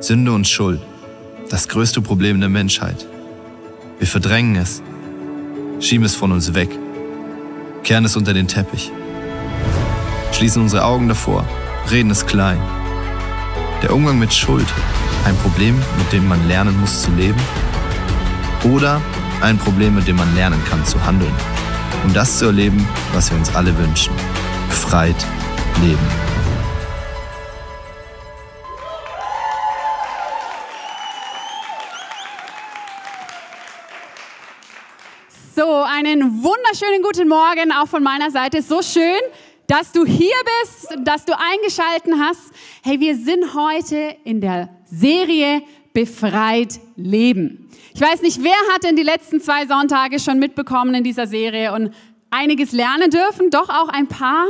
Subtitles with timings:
[0.00, 0.80] Sünde und Schuld,
[1.50, 3.06] das größte Problem der Menschheit.
[3.98, 4.82] Wir verdrängen es,
[5.80, 6.68] schieben es von uns weg,
[7.84, 8.92] kehren es unter den Teppich,
[10.32, 11.44] schließen unsere Augen davor,
[11.90, 12.60] reden es klein.
[13.82, 14.66] Der Umgang mit Schuld,
[15.24, 17.40] ein Problem, mit dem man lernen muss zu leben?
[18.64, 19.00] Oder
[19.40, 21.34] ein Problem, mit dem man lernen kann zu handeln,
[22.04, 24.14] um das zu erleben, was wir uns alle wünschen.
[24.68, 25.26] Befreit
[25.82, 26.33] leben.
[36.06, 38.62] Einen wunderschönen guten Morgen auch von meiner Seite.
[38.62, 39.20] So schön,
[39.66, 42.52] dass du hier bist, dass du eingeschalten hast.
[42.82, 47.70] Hey, wir sind heute in der Serie Befreit Leben.
[47.94, 51.72] Ich weiß nicht, wer hat denn die letzten zwei Sonntage schon mitbekommen in dieser Serie
[51.72, 51.94] und
[52.30, 53.50] einiges lernen dürfen?
[53.50, 54.46] Doch auch ein paar?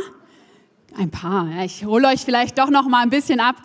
[0.96, 1.48] Ein paar.
[1.50, 3.56] Ja, ich hole euch vielleicht doch noch mal ein bisschen ab.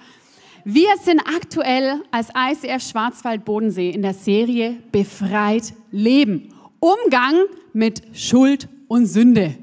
[0.63, 6.53] Wir sind aktuell als ICF Schwarzwald Bodensee in der Serie Befreit Leben.
[6.79, 9.55] Umgang mit Schuld und Sünde.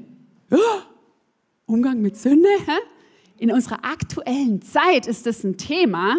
[1.65, 2.49] Umgang mit Sünde?
[3.37, 6.17] In unserer aktuellen Zeit ist das ein Thema,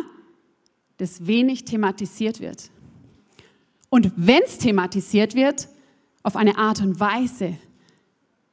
[0.98, 2.70] das wenig thematisiert wird.
[3.90, 5.68] Und wenn es thematisiert wird,
[6.22, 7.54] auf eine Art und Weise,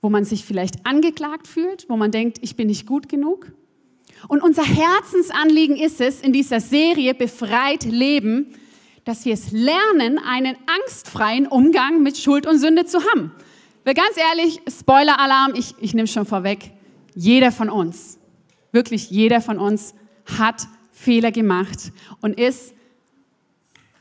[0.01, 3.51] wo man sich vielleicht angeklagt fühlt, wo man denkt, ich bin nicht gut genug.
[4.27, 8.53] Und unser Herzensanliegen ist es, in dieser Serie Befreit Leben,
[9.05, 13.31] dass wir es lernen, einen angstfreien Umgang mit Schuld und Sünde zu haben.
[13.83, 16.71] Weil ganz ehrlich, Spoiler-Alarm, ich, ich nehme schon vorweg,
[17.13, 18.17] jeder von uns,
[18.71, 19.93] wirklich jeder von uns
[20.37, 22.73] hat Fehler gemacht und ist,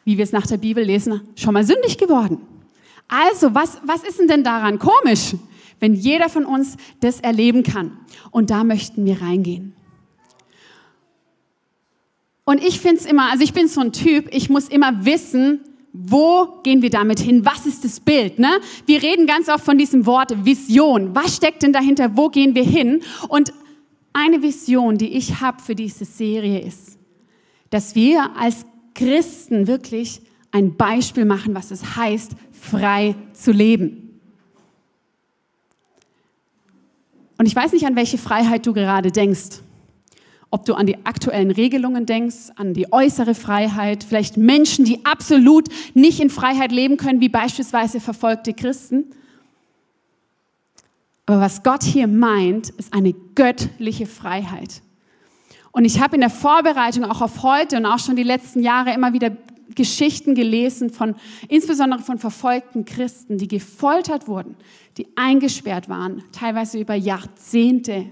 [0.04, 2.38] wie wir es nach der Bibel lesen, schon mal sündig geworden.
[3.08, 5.34] Also, was, was ist denn daran komisch,
[5.80, 7.98] wenn jeder von uns das erleben kann?
[8.30, 9.74] Und da möchten wir reingehen.
[12.44, 15.60] Und ich finde es immer, also ich bin so ein Typ, ich muss immer wissen,
[15.92, 17.44] wo gehen wir damit hin?
[17.44, 18.38] Was ist das Bild?
[18.38, 18.60] Ne?
[18.84, 21.14] Wir reden ganz oft von diesem Wort Vision.
[21.14, 22.16] Was steckt denn dahinter?
[22.16, 23.00] Wo gehen wir hin?
[23.28, 23.52] Und
[24.12, 26.98] eine Vision, die ich habe für diese Serie ist,
[27.70, 34.20] dass wir als Christen wirklich ein Beispiel machen, was es heißt, frei zu leben.
[37.38, 39.60] Und ich weiß nicht, an welche Freiheit du gerade denkst
[40.54, 45.66] ob du an die aktuellen Regelungen denkst, an die äußere Freiheit, vielleicht Menschen, die absolut
[45.94, 49.06] nicht in Freiheit leben können, wie beispielsweise verfolgte Christen.
[51.26, 54.80] Aber was Gott hier meint, ist eine göttliche Freiheit.
[55.72, 58.94] Und ich habe in der Vorbereitung auch auf heute und auch schon die letzten Jahre
[58.94, 59.36] immer wieder
[59.74, 61.16] Geschichten gelesen von,
[61.48, 64.54] insbesondere von verfolgten Christen, die gefoltert wurden,
[64.98, 68.06] die eingesperrt waren, teilweise über Jahrzehnte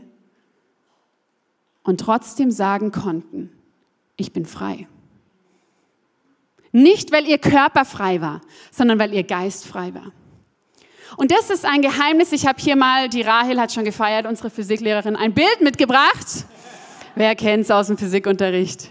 [1.82, 3.50] und trotzdem sagen konnten,
[4.16, 4.87] ich bin frei.
[6.70, 10.12] Nicht, weil ihr Körper frei war, sondern weil ihr Geist frei war.
[11.16, 12.32] Und das ist ein Geheimnis.
[12.32, 16.47] Ich habe hier mal, die Rahel hat schon gefeiert, unsere Physiklehrerin, ein Bild mitgebracht.
[17.15, 18.88] Wer kennt es aus dem Physikunterricht?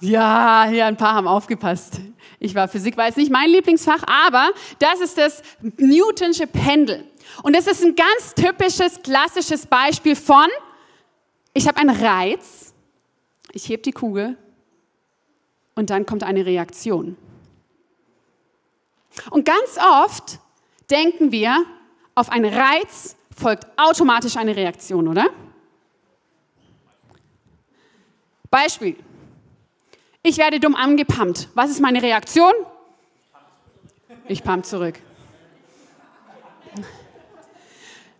[0.00, 2.00] Ja, hier ein paar haben aufgepasst.
[2.40, 7.04] Ich war Physik, war jetzt nicht mein Lieblingsfach, aber das ist das Newtonsche Pendel.
[7.42, 10.46] Und das ist ein ganz typisches, klassisches Beispiel von
[11.54, 12.74] ich habe einen Reiz,
[13.52, 14.36] ich hebe die Kugel
[15.76, 17.16] und dann kommt eine Reaktion.
[19.30, 20.40] Und ganz oft
[20.90, 21.64] denken wir,
[22.16, 25.28] auf einen Reiz folgt automatisch eine Reaktion, oder?
[28.50, 28.96] Beispiel.
[30.22, 31.48] Ich werde dumm angepumpt.
[31.54, 32.52] Was ist meine Reaktion?
[34.26, 34.98] Ich pump zurück.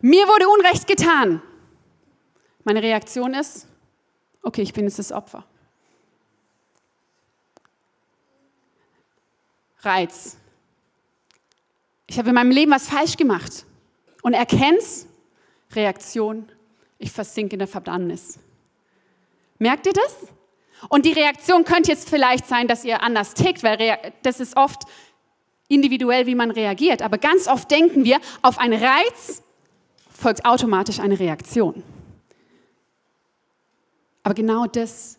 [0.01, 1.41] Mir wurde Unrecht getan.
[2.65, 3.67] Meine Reaktion ist,
[4.43, 5.45] okay, ich bin jetzt das Opfer.
[9.81, 10.39] Reiz.
[12.07, 13.67] Ich habe in meinem Leben was falsch gemacht
[14.23, 15.07] und erkenn's.
[15.73, 16.49] Reaktion,
[16.99, 18.39] ich versinke in der Verdammnis.
[19.59, 20.17] Merkt ihr das?
[20.89, 24.83] Und die Reaktion könnte jetzt vielleicht sein, dass ihr anders tickt, weil das ist oft
[25.69, 27.03] individuell, wie man reagiert.
[27.03, 29.43] Aber ganz oft denken wir, auf einen Reiz
[30.11, 31.83] folgt automatisch eine Reaktion.
[34.25, 35.19] Aber genau das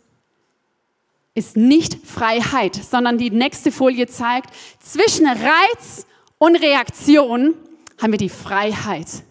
[1.35, 6.05] ist nicht Freiheit, sondern die nächste Folie zeigt, zwischen Reiz
[6.37, 7.53] und Reaktion
[8.01, 9.23] haben wir die Freiheit,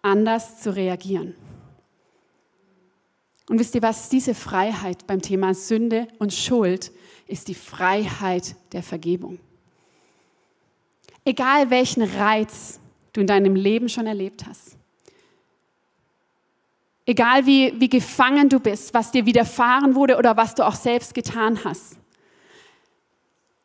[0.00, 1.34] anders zu reagieren.
[3.48, 6.92] Und wisst ihr was, diese Freiheit beim Thema Sünde und Schuld
[7.26, 9.38] ist die Freiheit der Vergebung.
[11.24, 12.80] Egal welchen Reiz
[13.12, 14.77] du in deinem Leben schon erlebt hast,
[17.08, 21.14] Egal wie, wie gefangen du bist, was dir widerfahren wurde oder was du auch selbst
[21.14, 21.96] getan hast.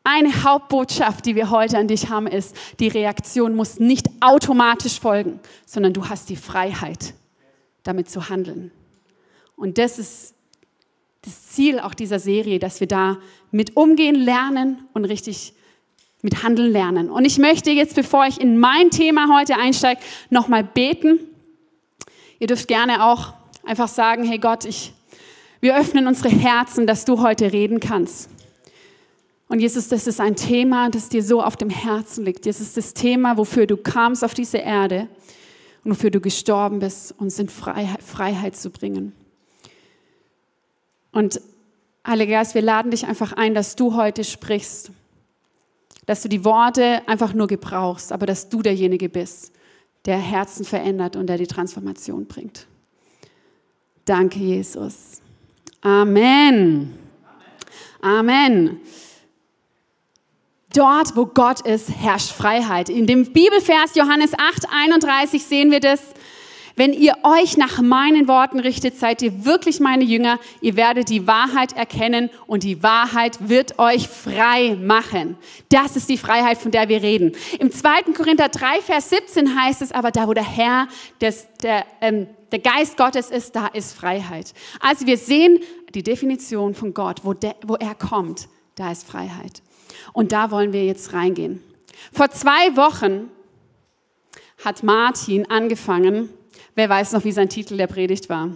[0.06, 5.42] Eine Hauptbotschaft, die wir heute an dich haben, ist, die Reaktion muss nicht automatisch folgen,
[5.66, 7.16] sondern du hast die Freiheit,
[7.84, 8.72] damit zu handeln.
[9.57, 10.36] Und das ist
[11.24, 13.18] das Ziel auch dieser Serie, dass wir da
[13.51, 15.54] mit umgehen lernen und richtig
[16.22, 17.10] mit handeln lernen.
[17.10, 20.00] Und ich möchte jetzt, bevor ich in mein Thema heute einsteige,
[20.30, 21.19] nochmal beten.
[22.40, 23.34] Ihr dürft gerne auch
[23.66, 24.94] einfach sagen, hey Gott, ich,
[25.62, 28.30] wir öffnen unsere Herzen, dass du heute reden kannst.
[29.48, 32.46] Und Jesus, das ist ein Thema, das dir so auf dem Herzen liegt.
[32.46, 35.08] Das ist das Thema, wofür du kamst auf diese Erde
[35.84, 39.14] und wofür du gestorben bist, uns in Freiheit, Freiheit zu bringen.
[41.12, 41.40] Und
[42.06, 44.92] Heiliger Geist, wir laden dich einfach ein, dass du heute sprichst,
[46.06, 49.54] dass du die Worte einfach nur gebrauchst, aber dass du derjenige bist,
[50.06, 52.68] der Herzen verändert und der die Transformation bringt.
[54.06, 55.22] Danke, Jesus.
[55.82, 56.94] Amen.
[58.02, 58.82] Amen.
[60.74, 62.90] Dort, wo Gott ist, herrscht Freiheit.
[62.90, 66.02] In dem Bibelvers Johannes 8, 31 sehen wir das.
[66.75, 70.40] Wenn ihr euch nach meinen Worten richtet, seid ihr wirklich meine Jünger.
[70.60, 75.38] Ihr werdet die Wahrheit erkennen und die Wahrheit wird euch frei machen.
[75.70, 77.34] Das ist die Freiheit, von der wir reden.
[77.60, 78.14] Im 2.
[78.16, 80.88] Korinther 3, Vers 17 heißt es aber, da wo der Herr,
[81.22, 84.54] des, der, ähm, der Geist Gottes ist, da ist Freiheit.
[84.80, 85.60] Also wir sehen
[85.94, 89.62] die Definition von Gott, wo, der, wo er kommt, da ist Freiheit.
[90.12, 91.64] Und da wollen wir jetzt reingehen.
[92.12, 93.30] Vor zwei Wochen
[94.64, 96.30] hat Martin angefangen.
[96.75, 98.50] Wer weiß noch, wie sein Titel der Predigt war?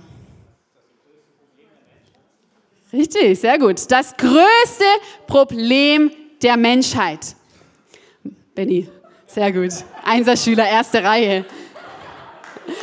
[2.94, 3.92] Richtig, sehr gut.
[3.92, 4.86] Das größte
[5.28, 6.12] Problem
[6.42, 7.36] der Menschheit.
[8.56, 8.88] Benny,
[9.26, 9.72] sehr gut.
[10.04, 11.46] Einserschüler, erste Reihe.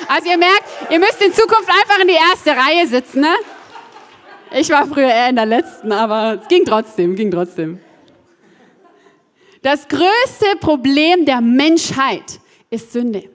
[0.09, 3.35] Also ihr merkt, ihr müsst in Zukunft einfach in die erste Reihe sitzen, ne?
[4.53, 7.81] Ich war früher eher in der letzten, aber es ging trotzdem, ging trotzdem.
[9.63, 12.39] Das größte Problem der Menschheit
[12.71, 13.29] ist Sünde.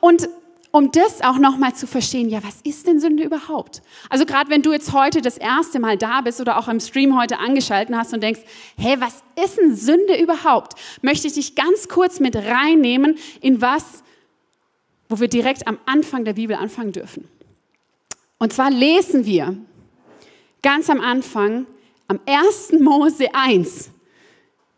[0.00, 0.28] Und
[0.70, 3.82] um das auch nochmal zu verstehen, ja, was ist denn Sünde überhaupt?
[4.10, 7.18] Also gerade wenn du jetzt heute das erste Mal da bist oder auch im Stream
[7.18, 8.40] heute angeschalten hast und denkst,
[8.76, 10.74] hey, was ist denn Sünde überhaupt?
[11.00, 14.02] Möchte ich dich ganz kurz mit reinnehmen in was,
[15.08, 17.28] wo wir direkt am Anfang der Bibel anfangen dürfen.
[18.38, 19.56] Und zwar lesen wir
[20.62, 21.66] ganz am Anfang,
[22.08, 22.72] am 1.
[22.80, 23.90] Mose 1,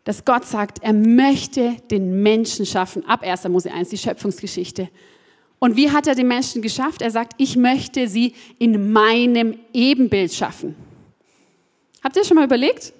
[0.03, 3.05] dass Gott sagt, er möchte den Menschen schaffen.
[3.05, 3.47] Ab 1.
[3.49, 4.89] Mose 1, die Schöpfungsgeschichte.
[5.63, 7.03] Und wie hat er den Menschen geschafft?
[7.03, 10.75] Er sagt, ich möchte sie in meinem Ebenbild schaffen.
[12.03, 12.93] Habt ihr schon mal überlegt?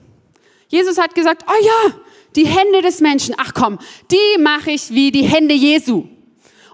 [0.68, 1.96] Jesus hat gesagt, oh ja,
[2.36, 3.80] die Hände des Menschen, ach komm,
[4.12, 6.06] die mache ich wie die Hände Jesu.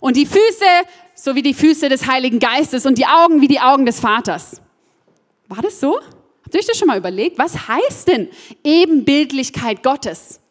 [0.01, 0.65] Und die Füße,
[1.15, 4.61] so wie die Füße des Heiligen Geistes und die Augen wie die Augen des Vaters.
[5.47, 6.01] War das so?
[6.43, 7.37] Habt ihr euch das schon mal überlegt?
[7.37, 8.27] Was heißt denn
[8.61, 10.41] Ebenbildlichkeit Gottes?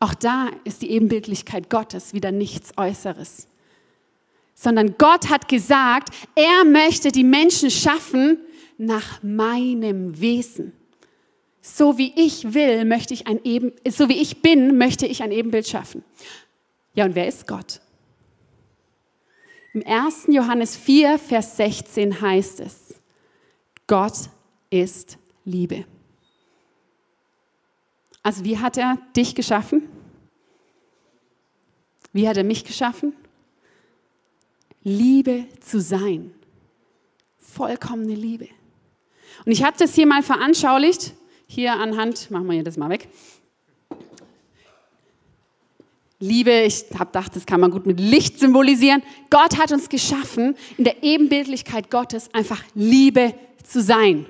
[0.00, 3.46] Auch da ist die Ebenbildlichkeit Gottes wieder nichts Äußeres,
[4.54, 8.38] sondern Gott hat gesagt, er möchte die Menschen schaffen
[8.78, 10.72] nach meinem Wesen.
[11.60, 15.32] So wie ich will, möchte ich ein Eben, so wie ich bin, möchte ich ein
[15.32, 16.02] Ebenbild schaffen.
[16.94, 17.82] Ja, und wer ist Gott?
[19.74, 20.28] Im 1.
[20.28, 22.94] Johannes 4, Vers 16 heißt es,
[23.86, 24.30] Gott
[24.70, 25.84] ist Liebe.
[28.22, 29.89] Also wie hat er dich geschaffen?
[32.12, 33.14] Wie hat er mich geschaffen?
[34.82, 36.34] Liebe zu sein.
[37.38, 38.48] Vollkommene Liebe.
[39.44, 41.14] Und ich habe das hier mal veranschaulicht,
[41.46, 43.08] hier anhand, machen wir das mal weg.
[46.22, 49.02] Liebe, ich habe gedacht, das kann man gut mit Licht symbolisieren.
[49.30, 54.26] Gott hat uns geschaffen, in der Ebenbildlichkeit Gottes einfach Liebe zu sein.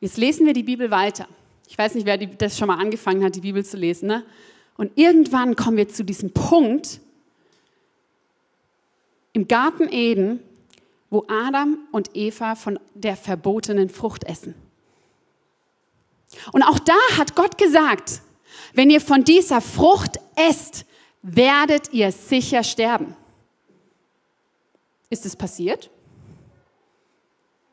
[0.00, 1.28] Jetzt lesen wir die Bibel weiter.
[1.68, 4.08] Ich weiß nicht, wer das schon mal angefangen hat, die Bibel zu lesen.
[4.08, 4.24] Ne?
[4.76, 7.00] Und irgendwann kommen wir zu diesem Punkt
[9.32, 10.40] im Garten Eden,
[11.10, 14.54] wo Adam und Eva von der verbotenen Frucht essen.
[16.52, 18.22] Und auch da hat Gott gesagt,
[18.74, 20.86] wenn ihr von dieser Frucht esst,
[21.22, 23.14] werdet ihr sicher sterben.
[25.10, 25.90] Ist es passiert?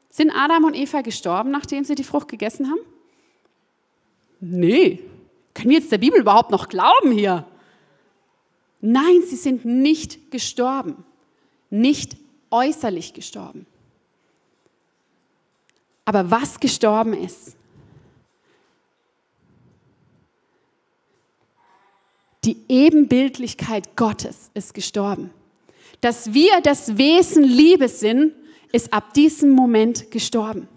[0.10, 2.82] Sind Adam und Eva gestorben, nachdem sie die Frucht gegessen haben?
[4.42, 5.00] Nee.
[5.60, 7.46] Können wir jetzt der Bibel überhaupt noch glauben hier?
[8.80, 11.04] Nein, sie sind nicht gestorben.
[11.70, 12.16] Nicht
[12.50, 13.66] äußerlich gestorben.
[16.06, 17.58] Aber was gestorben ist,
[22.46, 25.32] die Ebenbildlichkeit Gottes ist gestorben.
[26.00, 28.34] dass wir das Wesen Liebe sind,
[28.72, 30.70] ist ab diesem Moment gestorben.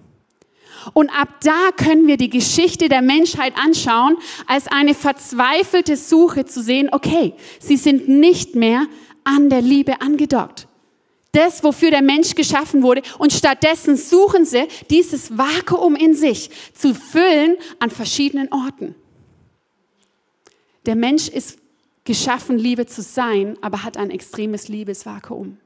[0.95, 6.63] Und ab da können wir die Geschichte der Menschheit anschauen, als eine verzweifelte Suche zu
[6.63, 8.87] sehen, okay, sie sind nicht mehr
[9.25, 10.67] an der Liebe angedockt.
[11.33, 13.03] Das, wofür der Mensch geschaffen wurde.
[13.19, 18.95] Und stattdessen suchen sie dieses Vakuum in sich zu füllen an verschiedenen Orten.
[20.85, 21.59] Der Mensch ist
[22.05, 25.57] geschaffen, Liebe zu sein, aber hat ein extremes Liebesvakuum.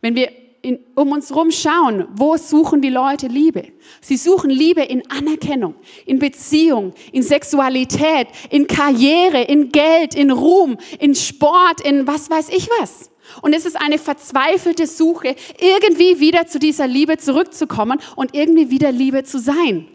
[0.00, 0.30] Wenn wir
[0.62, 3.68] in, um uns herum schauen, wo suchen die Leute Liebe?
[4.00, 5.74] Sie suchen Liebe in Anerkennung,
[6.06, 12.48] in Beziehung, in Sexualität, in Karriere, in Geld, in Ruhm, in Sport, in was weiß
[12.50, 13.10] ich was.
[13.42, 18.90] Und es ist eine verzweifelte Suche, irgendwie wieder zu dieser Liebe zurückzukommen und irgendwie wieder
[18.90, 19.88] Liebe zu sein.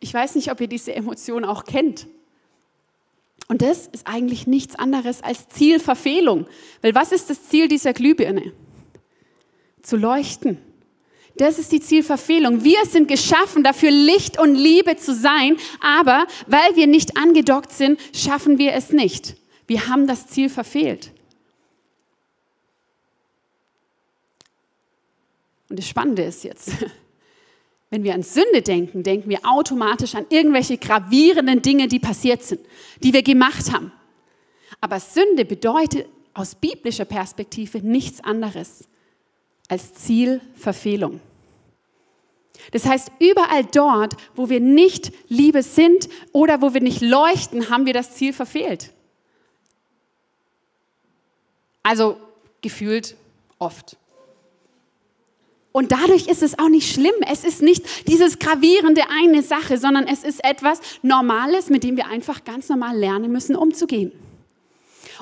[0.00, 2.06] Ich weiß nicht, ob ihr diese Emotion auch kennt.
[3.48, 6.46] Und das ist eigentlich nichts anderes als Zielverfehlung.
[6.82, 8.52] Weil was ist das Ziel dieser Glühbirne?
[9.86, 10.58] Zu leuchten.
[11.36, 12.64] Das ist die Zielverfehlung.
[12.64, 18.00] Wir sind geschaffen dafür, Licht und Liebe zu sein, aber weil wir nicht angedockt sind,
[18.12, 19.36] schaffen wir es nicht.
[19.68, 21.12] Wir haben das Ziel verfehlt.
[25.68, 26.72] Und das Spannende ist jetzt,
[27.90, 32.60] wenn wir an Sünde denken, denken wir automatisch an irgendwelche gravierenden Dinge, die passiert sind,
[33.04, 33.92] die wir gemacht haben.
[34.80, 38.88] Aber Sünde bedeutet aus biblischer Perspektive nichts anderes
[39.68, 41.20] als Zielverfehlung.
[42.72, 47.86] Das heißt, überall dort, wo wir nicht Liebe sind oder wo wir nicht leuchten, haben
[47.86, 48.92] wir das Ziel verfehlt.
[51.82, 52.16] Also
[52.62, 53.16] gefühlt
[53.58, 53.96] oft.
[55.72, 57.14] Und dadurch ist es auch nicht schlimm.
[57.30, 62.06] Es ist nicht dieses gravierende eine Sache, sondern es ist etwas Normales, mit dem wir
[62.06, 64.10] einfach ganz normal lernen müssen, umzugehen.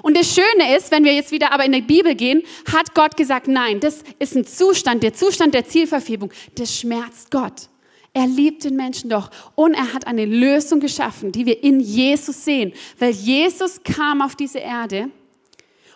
[0.02, 3.16] Und das Schöne ist, wenn wir jetzt wieder aber in die Bibel gehen, hat Gott
[3.16, 7.68] gesagt, nein, das ist ein Zustand, der Zustand der Zielverfebung, das schmerzt Gott.
[8.12, 12.44] Er liebt den Menschen doch und er hat eine Lösung geschaffen, die wir in Jesus
[12.44, 15.10] sehen, weil Jesus kam auf diese Erde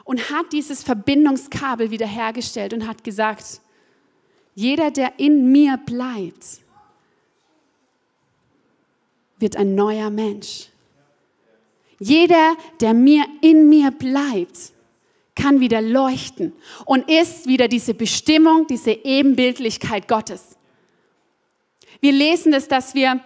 [0.04, 3.60] und hat dieses Verbindungskabel wiederhergestellt und hat gesagt,
[4.54, 6.60] jeder, der in mir bleibt,
[9.38, 10.70] wird ein neuer Mensch.
[11.98, 14.72] Jeder, der mir in mir bleibt,
[15.34, 16.52] kann wieder leuchten
[16.84, 20.56] und ist wieder diese Bestimmung, diese Ebenbildlichkeit Gottes.
[22.00, 23.20] Wir lesen es, dass wir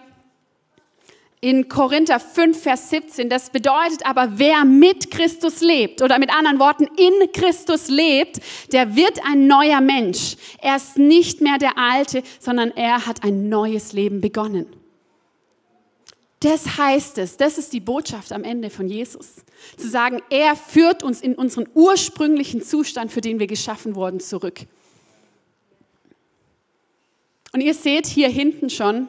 [1.41, 3.29] in Korinther 5, Vers 17.
[3.29, 8.39] Das bedeutet aber, wer mit Christus lebt oder mit anderen Worten in Christus lebt,
[8.71, 10.37] der wird ein neuer Mensch.
[10.61, 14.67] Er ist nicht mehr der Alte, sondern er hat ein neues Leben begonnen.
[16.43, 19.45] Das heißt es, das ist die Botschaft am Ende von Jesus.
[19.77, 24.59] Zu sagen, er führt uns in unseren ursprünglichen Zustand, für den wir geschaffen wurden, zurück.
[27.53, 29.07] Und ihr seht hier hinten schon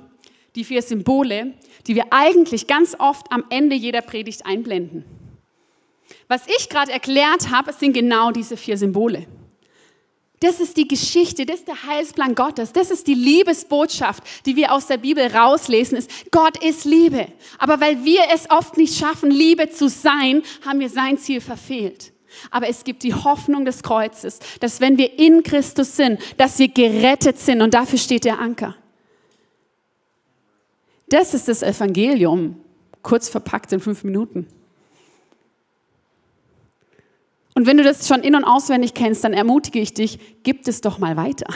[0.55, 1.55] die vier Symbole,
[1.89, 5.05] die wir eigentlich ganz oft am Ende jeder Predigt einblenden.
[6.29, 9.27] Was ich gerade erklärt habe, sind genau diese vier Symbole.
[10.45, 14.75] Das ist die Geschichte, das ist der Heilsplan Gottes, das ist die Liebesbotschaft, die wir
[14.75, 17.29] aus der Bibel rauslesen, ist, Gott ist Liebe.
[17.57, 22.13] Aber weil wir es oft nicht schaffen, Liebe zu sein, haben wir sein Ziel verfehlt.
[22.51, 26.69] Aber es gibt die Hoffnung des Kreuzes, dass wenn wir in Christus sind, dass wir
[26.69, 28.77] gerettet sind und dafür steht der Anker.
[31.09, 32.61] Das ist das Evangelium,
[33.01, 34.47] kurz verpackt in fünf Minuten.
[37.55, 40.81] Und wenn du das schon in- und auswendig kennst, dann ermutige ich dich, gib es
[40.81, 41.47] doch mal weiter.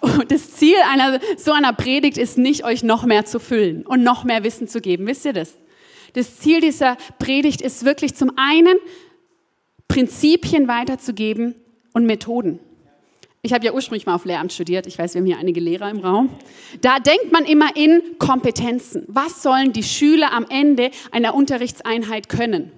[0.00, 4.02] Und das Ziel einer, so einer Predigt ist nicht, euch noch mehr zu füllen und
[4.02, 5.06] noch mehr Wissen zu geben.
[5.06, 5.54] Wisst ihr das?
[6.14, 8.76] Das Ziel dieser Predigt ist wirklich zum einen,
[9.88, 11.54] Prinzipien weiterzugeben
[11.92, 12.60] und Methoden.
[13.42, 14.86] Ich habe ja ursprünglich mal auf Lehramt studiert.
[14.86, 16.28] Ich weiß, wir haben hier einige Lehrer im Raum.
[16.80, 19.04] Da denkt man immer in Kompetenzen.
[19.06, 22.72] Was sollen die Schüler am Ende einer Unterrichtseinheit können?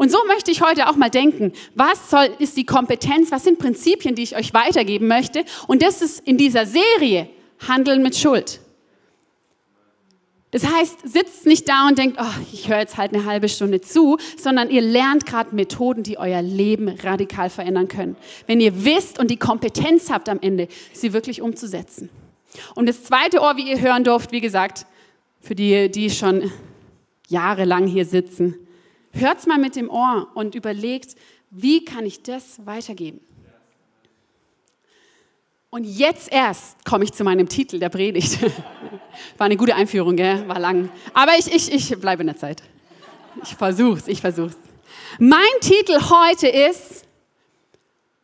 [0.00, 1.52] Und so möchte ich heute auch mal denken.
[1.74, 3.30] Was soll, ist die Kompetenz?
[3.32, 5.44] Was sind Prinzipien, die ich euch weitergeben möchte?
[5.66, 7.28] Und das ist in dieser Serie
[7.68, 8.60] Handeln mit Schuld.
[10.52, 13.82] Das heißt, sitzt nicht da und denkt, oh, ich höre jetzt halt eine halbe Stunde
[13.82, 18.16] zu, sondern ihr lernt gerade Methoden, die euer Leben radikal verändern können.
[18.46, 22.08] Wenn ihr wisst und die Kompetenz habt am Ende, sie wirklich umzusetzen.
[22.74, 24.86] Und das zweite Ohr, wie ihr hören durft, wie gesagt,
[25.42, 26.50] für die, die schon
[27.28, 28.56] jahrelang hier sitzen,
[29.12, 31.16] hört's mal mit dem Ohr und überlegt,
[31.50, 33.20] wie kann ich das weitergeben?
[35.70, 38.42] Und jetzt erst komme ich zu meinem Titel der Predigt.
[39.38, 40.46] War eine gute Einführung, gell?
[40.48, 40.90] war lang.
[41.14, 42.62] Aber ich, ich, ich bleibe in der Zeit.
[43.44, 44.56] Ich versuch's, ich versuch's.
[45.18, 47.04] Mein Titel heute ist,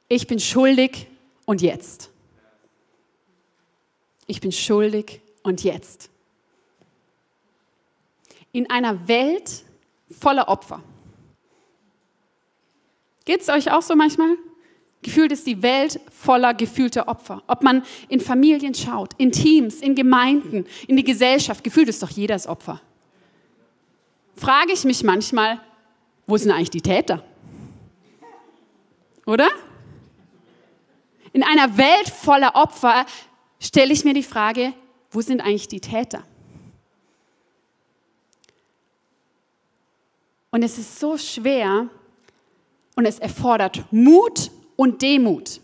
[0.08, 1.06] ich bin schuldig
[1.44, 2.10] und jetzt.
[4.26, 6.10] Ich bin schuldig und jetzt.
[8.50, 9.62] In einer Welt
[10.10, 10.82] voller Opfer.
[13.24, 14.36] Geht es euch auch so manchmal?
[15.02, 17.42] Gefühlt ist die Welt voller gefühlter Opfer.
[17.46, 22.10] Ob man in Familien schaut, in Teams, in Gemeinden, in die Gesellschaft, gefühlt ist doch
[22.10, 22.80] jeder das Opfer.
[24.36, 25.60] Frage ich mich manchmal,
[26.26, 27.22] wo sind eigentlich die Täter?
[29.26, 29.48] Oder?
[31.32, 33.06] In einer Welt voller Opfer
[33.60, 34.72] stelle ich mir die Frage,
[35.10, 36.22] wo sind eigentlich die Täter?
[40.56, 41.90] Und es ist so schwer
[42.94, 45.60] und es erfordert Mut und Demut,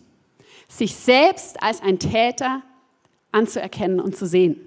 [0.69, 2.61] sich selbst als ein Täter
[3.31, 4.61] anzuerkennen und zu sehen.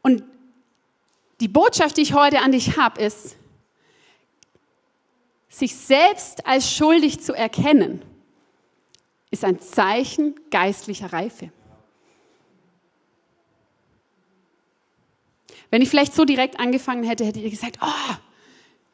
[0.00, 0.24] Und
[1.40, 3.36] die Botschaft, die ich heute an dich habe, ist,
[5.50, 8.00] sich selbst als schuldig zu erkennen,
[9.30, 11.52] ist ein Zeichen geistlicher Reife.
[15.68, 18.14] Wenn ich vielleicht so direkt angefangen hätte, hätte ich gesagt, oh,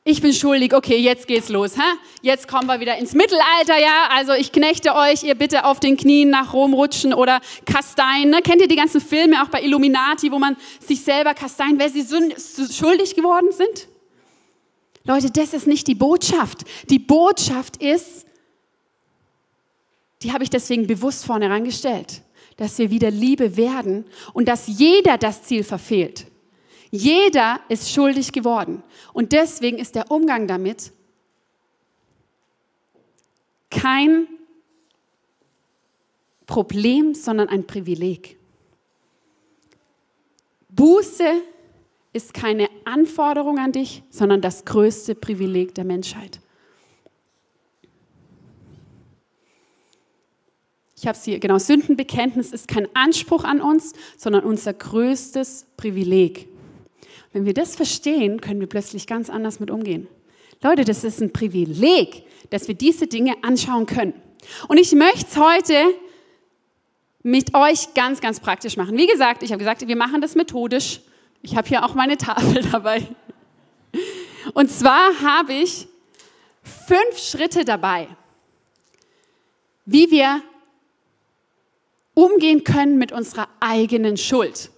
[0.09, 1.77] ich bin schuldig, okay, jetzt geht's los.
[1.77, 1.83] Hä?
[2.23, 4.09] Jetzt kommen wir wieder ins Mittelalter, ja.
[4.11, 8.31] Also ich knechte euch, ihr bitte auf den Knien nach Rom rutschen oder kasteien.
[8.31, 8.41] Ne?
[8.41, 12.07] Kennt ihr die ganzen Filme auch bei Illuminati, wo man sich selber kasteien, wer sie
[12.73, 13.89] schuldig geworden sind?
[15.05, 16.65] Leute, das ist nicht die Botschaft.
[16.89, 18.27] Die Botschaft ist,
[20.23, 22.23] die habe ich deswegen bewusst vorne rangestellt,
[22.57, 26.27] dass wir wieder Liebe werden und dass jeder das Ziel verfehlt.
[26.91, 28.83] Jeder ist schuldig geworden.
[29.13, 30.93] Und deswegen ist der Umgang damit
[33.71, 34.27] kein
[36.47, 38.39] Problem, sondern ein Privileg.
[40.71, 41.43] Buße
[42.13, 46.41] ist keine Anforderung an dich, sondern das größte Privileg der Menschheit.
[50.97, 56.49] Ich habe es hier, genau, Sündenbekenntnis ist kein Anspruch an uns, sondern unser größtes Privileg.
[57.39, 60.09] Wenn wir das verstehen, können wir plötzlich ganz anders mit umgehen.
[60.61, 64.13] Leute, das ist ein Privileg, dass wir diese Dinge anschauen können.
[64.67, 65.85] Und ich möchte es heute
[67.23, 68.97] mit euch ganz, ganz praktisch machen.
[68.97, 70.99] Wie gesagt, ich habe gesagt, wir machen das methodisch.
[71.41, 73.07] Ich habe hier auch meine Tafel dabei.
[74.53, 75.87] Und zwar habe ich
[76.89, 78.09] fünf Schritte dabei,
[79.87, 80.43] wie wir
[82.15, 84.73] umgehen können mit unserer eigenen Schuld.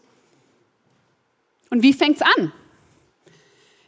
[1.71, 2.53] Und wie fängt es an?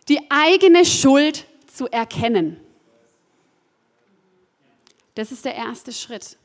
[0.09, 2.61] Die eigene Schuld zu erkennen.
[5.15, 6.39] Das ist der erste Schritt.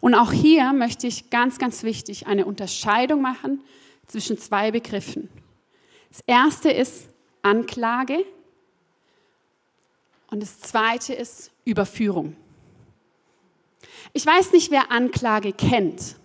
[0.00, 3.62] Und auch hier möchte ich ganz, ganz wichtig eine Unterscheidung machen
[4.06, 5.28] zwischen zwei Begriffen.
[6.10, 7.08] Das erste ist
[7.40, 8.24] Anklage
[10.30, 12.36] und das zweite ist Überführung.
[14.12, 16.16] Ich weiß nicht, wer Anklage kennt.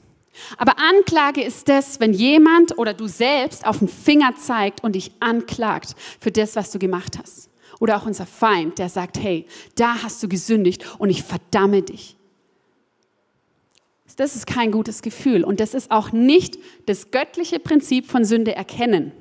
[0.57, 5.11] Aber Anklage ist das, wenn jemand oder du selbst auf den Finger zeigt und dich
[5.19, 7.49] anklagt für das, was du gemacht hast.
[7.79, 9.45] Oder auch unser Feind, der sagt, hey,
[9.75, 12.17] da hast du gesündigt und ich verdamme dich.
[14.17, 18.53] Das ist kein gutes Gefühl und das ist auch nicht das göttliche Prinzip von Sünde
[18.55, 19.11] erkennen.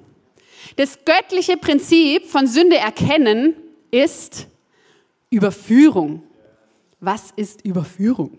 [0.77, 3.55] Das göttliche Prinzip von Sünde erkennen
[3.91, 4.47] ist
[5.29, 6.23] Überführung.
[6.99, 8.39] Was ist Überführung?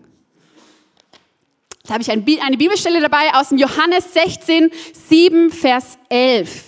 [1.88, 4.70] Da habe ich eine Bibelstelle dabei aus dem Johannes 16,
[5.08, 6.64] 7, Vers 11,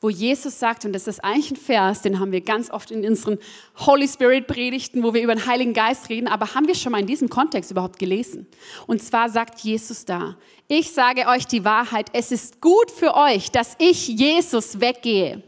[0.00, 3.06] wo Jesus sagt, und das ist eigentlich ein Vers, den haben wir ganz oft in
[3.06, 3.38] unseren
[3.86, 7.00] Holy Spirit Predigten, wo wir über den Heiligen Geist reden, aber haben wir schon mal
[7.00, 8.48] in diesem Kontext überhaupt gelesen?
[8.88, 13.52] Und zwar sagt Jesus da, ich sage euch die Wahrheit, es ist gut für euch,
[13.52, 15.44] dass ich Jesus weggehe.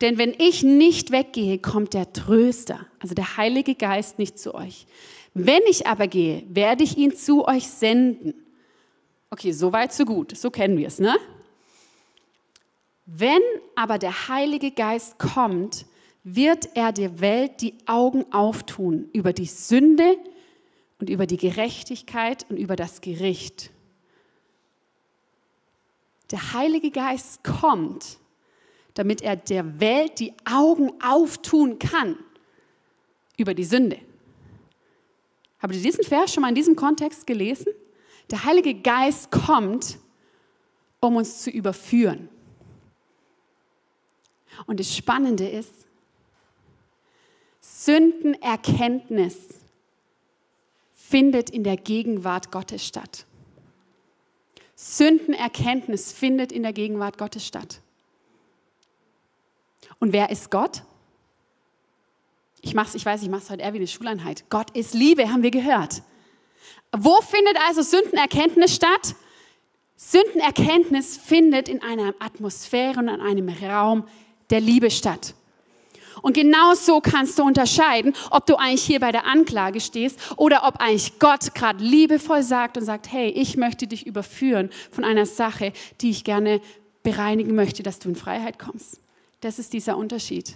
[0.00, 4.88] Denn wenn ich nicht weggehe, kommt der Tröster, also der Heilige Geist, nicht zu euch.
[5.34, 8.34] Wenn ich aber gehe, werde ich ihn zu euch senden.
[9.30, 10.36] Okay, so weit, so gut.
[10.36, 11.16] So kennen wir es, ne?
[13.04, 13.42] Wenn
[13.74, 15.86] aber der Heilige Geist kommt,
[16.22, 20.16] wird er der Welt die Augen auftun über die Sünde
[20.98, 23.70] und über die Gerechtigkeit und über das Gericht.
[26.30, 28.18] Der Heilige Geist kommt,
[28.94, 32.16] damit er der Welt die Augen auftun kann
[33.36, 33.98] über die Sünde.
[35.64, 37.72] Habt ihr diesen Vers schon mal in diesem Kontext gelesen?
[38.30, 39.98] Der Heilige Geist kommt,
[41.00, 42.28] um uns zu überführen.
[44.66, 45.72] Und das Spannende ist,
[47.62, 49.38] Sündenerkenntnis
[50.92, 53.24] findet in der Gegenwart Gottes statt.
[54.74, 57.80] Sündenerkenntnis findet in der Gegenwart Gottes statt.
[59.98, 60.82] Und wer ist Gott?
[62.64, 64.44] Ich mach's, ich weiß, ich mache es heute eher wie eine Schuleinheit.
[64.48, 66.02] Gott ist Liebe, haben wir gehört.
[66.96, 69.14] Wo findet also Sündenerkenntnis statt?
[69.96, 74.04] Sündenerkenntnis findet in einer Atmosphäre und in einem Raum
[74.48, 75.34] der Liebe statt.
[76.22, 80.66] Und genau so kannst du unterscheiden, ob du eigentlich hier bei der Anklage stehst oder
[80.66, 85.26] ob eigentlich Gott gerade liebevoll sagt und sagt, hey, ich möchte dich überführen von einer
[85.26, 86.62] Sache, die ich gerne
[87.02, 89.00] bereinigen möchte, dass du in Freiheit kommst.
[89.42, 90.54] Das ist dieser Unterschied.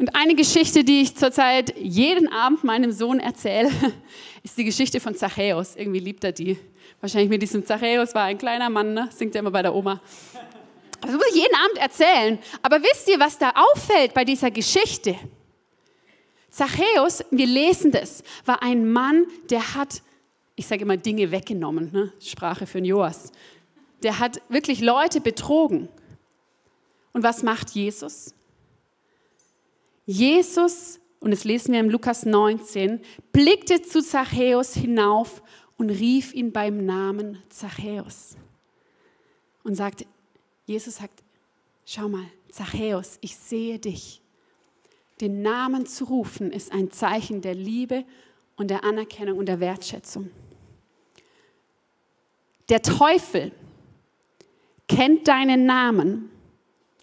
[0.00, 3.70] Und eine Geschichte, die ich zurzeit jeden Abend meinem Sohn erzähle,
[4.42, 5.76] ist die Geschichte von Zachäus.
[5.76, 6.58] Irgendwie liebt er die.
[7.02, 9.10] Wahrscheinlich mit diesem Zachäus war ein kleiner Mann, ne?
[9.12, 10.00] singt er immer bei der Oma.
[11.02, 12.38] Das muss ich jeden Abend erzählen.
[12.62, 15.16] Aber wisst ihr, was da auffällt bei dieser Geschichte?
[16.48, 20.00] Zachäus, wir lesen das, war ein Mann, der hat,
[20.56, 22.10] ich sage immer, Dinge weggenommen, ne?
[22.20, 23.32] Sprache für den Joas.
[24.02, 25.90] Der hat wirklich Leute betrogen.
[27.12, 28.34] Und was macht Jesus?
[30.10, 35.40] Jesus, und das lesen wir im Lukas 19, blickte zu Zachäus hinauf
[35.78, 38.36] und rief ihn beim Namen Zachäus
[39.62, 40.06] und sagte,
[40.66, 41.22] Jesus sagt,
[41.86, 44.20] schau mal, Zachäus, ich sehe dich.
[45.20, 48.04] Den Namen zu rufen ist ein Zeichen der Liebe
[48.56, 50.28] und der Anerkennung und der Wertschätzung.
[52.68, 53.52] Der Teufel
[54.88, 56.30] kennt deinen Namen,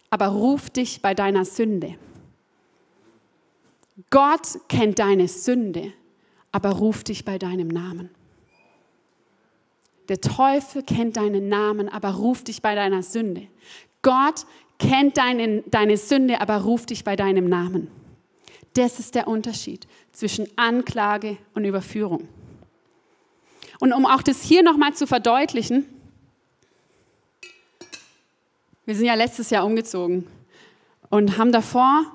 [0.10, 1.96] aber ruft dich bei deiner Sünde.
[4.10, 5.93] Gott kennt deine Sünde,
[6.52, 8.10] aber ruft dich bei deinem Namen.
[10.10, 13.48] Der Teufel kennt deinen Namen, aber ruft dich bei deiner Sünde.
[14.02, 14.46] Gott
[14.80, 17.89] kennt deine, deine Sünde, aber ruft dich bei deinem Namen.
[18.74, 22.28] Das ist der Unterschied zwischen Anklage und Überführung.
[23.80, 25.86] Und um auch das hier nochmal zu verdeutlichen,
[28.86, 30.28] wir sind ja letztes Jahr umgezogen
[31.10, 32.06] und haben davor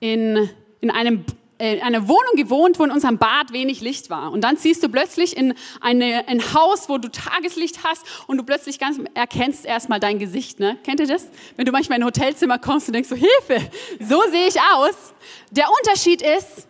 [0.00, 0.48] in
[0.84, 1.24] in einem
[1.58, 4.32] äh, in einer Wohnung gewohnt, wo in unserem Bad wenig Licht war.
[4.32, 8.42] Und dann ziehst du plötzlich in eine, ein Haus, wo du Tageslicht hast und du
[8.42, 10.58] plötzlich ganz erkennst erstmal dein Gesicht.
[10.58, 10.76] Ne?
[10.82, 11.28] Kennt ihr das?
[11.56, 13.70] Wenn du manchmal in ein Hotelzimmer kommst und denkst so, Hilfe,
[14.00, 15.14] so sehe ich aus.
[15.52, 16.66] Der Unterschied ist,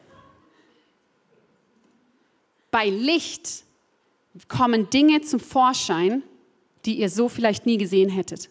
[2.70, 3.64] bei Licht
[4.48, 6.22] kommen Dinge zum Vorschein,
[6.85, 8.50] die ihr so vielleicht nie gesehen hättet.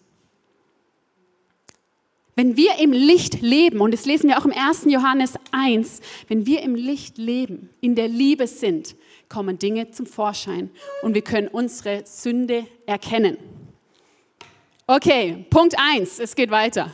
[2.36, 4.86] Wenn wir im Licht leben, und das lesen wir auch im 1.
[4.88, 8.96] Johannes 1, wenn wir im Licht leben, in der Liebe sind,
[9.30, 10.72] kommen Dinge zum Vorschein
[11.04, 13.38] und wir können unsere Sünde erkennen.
[14.88, 16.92] Okay, Punkt 1, es geht weiter.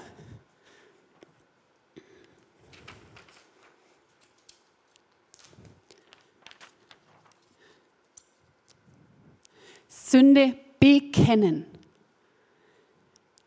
[9.87, 11.65] Sünde bekennen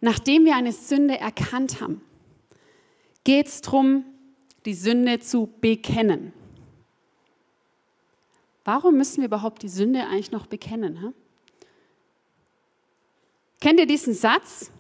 [0.02, 2.02] nachdem wir eine Sünde erkannt haben,
[3.24, 4.04] geht es darum,
[4.66, 6.32] die Sünde zu bekennen.
[8.64, 11.00] Warum müssen wir überhaupt die Sünde eigentlich noch bekennen?
[11.00, 11.66] Hä?
[13.60, 14.70] Kennt ihr diesen Satz?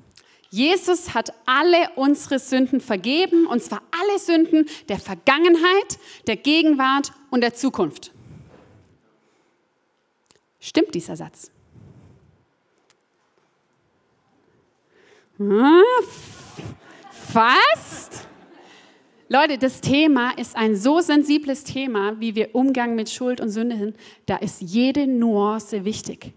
[0.50, 7.40] Jesus hat alle unsere Sünden vergeben, und zwar alle Sünden der Vergangenheit, der Gegenwart und
[7.40, 8.12] der Zukunft.
[10.60, 11.50] Stimmt dieser Satz?
[17.10, 18.28] Fast.
[19.28, 23.78] Leute, das Thema ist ein so sensibles Thema, wie wir Umgang mit Schuld und Sünde
[23.78, 23.96] sind.
[24.26, 26.32] Da ist jede Nuance wichtig.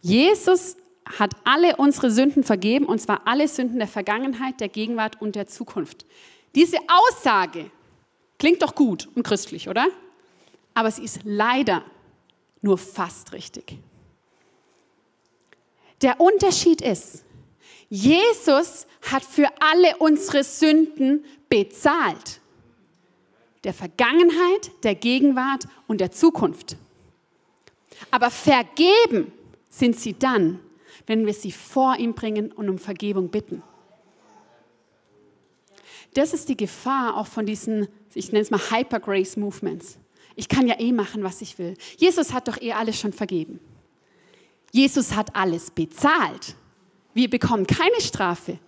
[0.00, 5.36] Jesus hat alle unsere Sünden vergeben, und zwar alle Sünden der Vergangenheit, der Gegenwart und
[5.36, 6.06] der Zukunft.
[6.54, 7.70] Diese Aussage
[8.38, 9.86] klingt doch gut und christlich, oder?
[10.74, 11.82] Aber sie ist leider
[12.62, 13.78] nur fast richtig.
[16.02, 17.24] Der Unterschied ist,
[17.88, 22.40] Jesus hat für alle unsere Sünden bezahlt.
[23.64, 26.76] Der Vergangenheit, der Gegenwart und der Zukunft.
[28.10, 29.32] Aber vergeben
[29.70, 30.60] sind sie dann,
[31.06, 33.62] wenn wir sie vor ihm bringen und um Vergebung bitten.
[36.14, 39.98] Das ist die Gefahr auch von diesen, ich nenne es mal Hyper Grace Movements.
[40.36, 41.74] Ich kann ja eh machen, was ich will.
[41.96, 43.60] Jesus hat doch eh alles schon vergeben.
[44.72, 46.54] Jesus hat alles bezahlt.
[47.14, 48.58] Wir bekommen keine Strafe,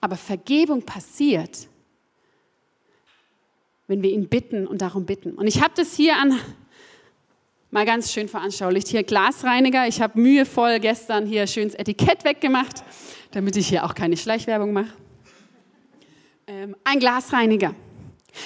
[0.00, 1.68] aber Vergebung passiert,
[3.86, 5.32] wenn wir ihn bitten und darum bitten.
[5.32, 6.38] Und ich habe das hier an,
[7.70, 9.88] mal ganz schön veranschaulicht, hier Glasreiniger.
[9.88, 12.84] Ich habe mühevoll gestern hier schönes Etikett weggemacht,
[13.32, 14.92] damit ich hier auch keine Schleichwerbung mache.
[16.46, 17.74] Ähm, ein Glasreiniger.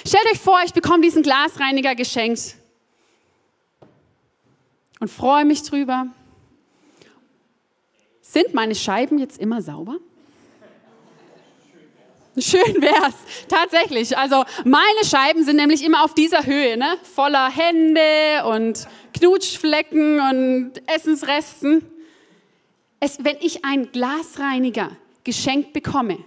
[0.07, 2.57] Stellt euch vor, ich bekomme diesen Glasreiniger geschenkt
[5.01, 6.07] und freue mich drüber.
[8.33, 9.97] Sind meine Scheiben jetzt immer sauber?
[12.39, 13.17] Schön wär's,
[13.49, 14.17] tatsächlich.
[14.17, 16.97] Also meine Scheiben sind nämlich immer auf dieser Höhe, ne?
[17.13, 18.87] voller Hände und
[19.19, 21.85] Knutschflecken und Essensresten.
[23.01, 24.93] Es, wenn ich einen Glasreiniger
[25.25, 26.19] geschenkt bekomme,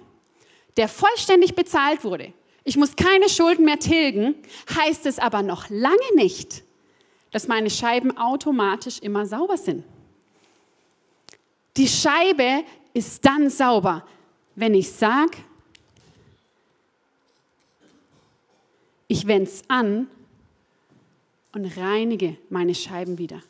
[0.75, 2.33] der vollständig bezahlt wurde,
[2.65, 4.35] ich muss keine Schulden mehr tilgen,
[4.77, 6.63] heißt es aber noch lange nicht,
[7.31, 9.85] dass meine Scheiben automatisch immer sauber sind.
[11.77, 14.05] Die Scheibe ist dann sauber,
[14.55, 15.38] wenn ich sage,
[19.07, 20.07] ich wende es an
[21.53, 23.41] und reinige meine Scheiben wieder.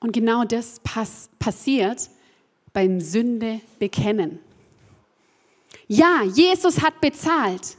[0.00, 2.10] Und genau das pass passiert
[2.72, 4.38] beim Sünde bekennen.
[5.88, 7.76] Ja, Jesus hat bezahlt,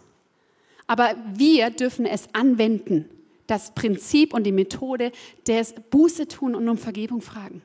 [0.87, 3.09] aber wir dürfen es anwenden,
[3.47, 5.11] das Prinzip und die Methode
[5.47, 7.61] des Buße tun und um Vergebung fragen.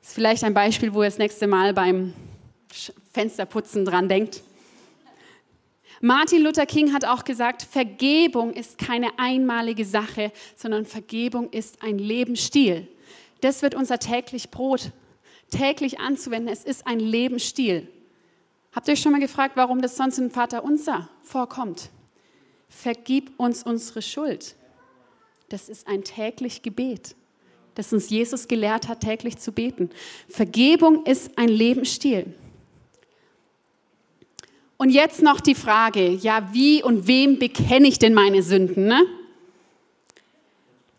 [0.00, 2.14] Das ist vielleicht ein Beispiel, wo ihr das nächste Mal beim
[3.12, 4.42] Fensterputzen dran denkt.
[6.00, 11.98] Martin Luther King hat auch gesagt, Vergebung ist keine einmalige Sache, sondern Vergebung ist ein
[11.98, 12.88] Lebensstil.
[13.40, 14.90] Das wird unser täglich Brot
[15.52, 16.52] täglich anzuwenden.
[16.52, 17.86] Es ist ein Lebensstil.
[18.72, 21.90] Habt ihr euch schon mal gefragt, warum das sonst im Vater unser vorkommt?
[22.72, 24.56] Vergib uns unsere Schuld.
[25.50, 27.14] Das ist ein täglich Gebet,
[27.74, 29.90] das uns Jesus gelehrt hat, täglich zu beten.
[30.28, 32.34] Vergebung ist ein Lebensstil.
[34.78, 38.86] Und jetzt noch die Frage, ja, wie und wem bekenne ich denn meine Sünden?
[38.86, 39.04] Ne?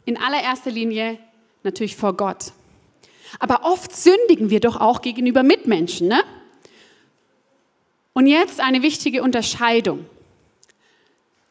[0.05, 1.17] In allererster Linie
[1.63, 2.53] natürlich vor Gott.
[3.39, 6.07] Aber oft sündigen wir doch auch gegenüber Mitmenschen.
[6.07, 6.23] Ne?
[8.13, 10.05] Und jetzt eine wichtige Unterscheidung.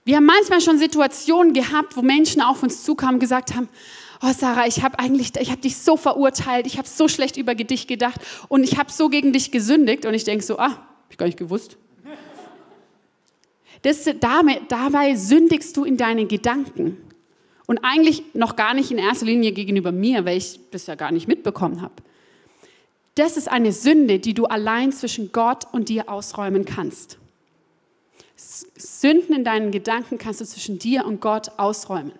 [0.05, 3.69] Wir haben manchmal schon Situationen gehabt, wo Menschen auf uns zukamen und gesagt haben,
[4.23, 7.55] oh Sarah, ich habe eigentlich, ich habe dich so verurteilt, ich habe so schlecht über
[7.55, 11.11] dich gedacht und ich habe so gegen dich gesündigt und ich denke so, ah, hab
[11.11, 11.77] ich gar nicht gewusst.
[13.83, 16.97] Das, damit, dabei sündigst du in deinen Gedanken
[17.67, 21.11] und eigentlich noch gar nicht in erster Linie gegenüber mir, weil ich das ja gar
[21.11, 21.95] nicht mitbekommen habe.
[23.17, 27.19] Das ist eine Sünde, die du allein zwischen Gott und dir ausräumen kannst.
[29.03, 32.13] Sünden in deinen Gedanken kannst du zwischen dir und Gott ausräumen.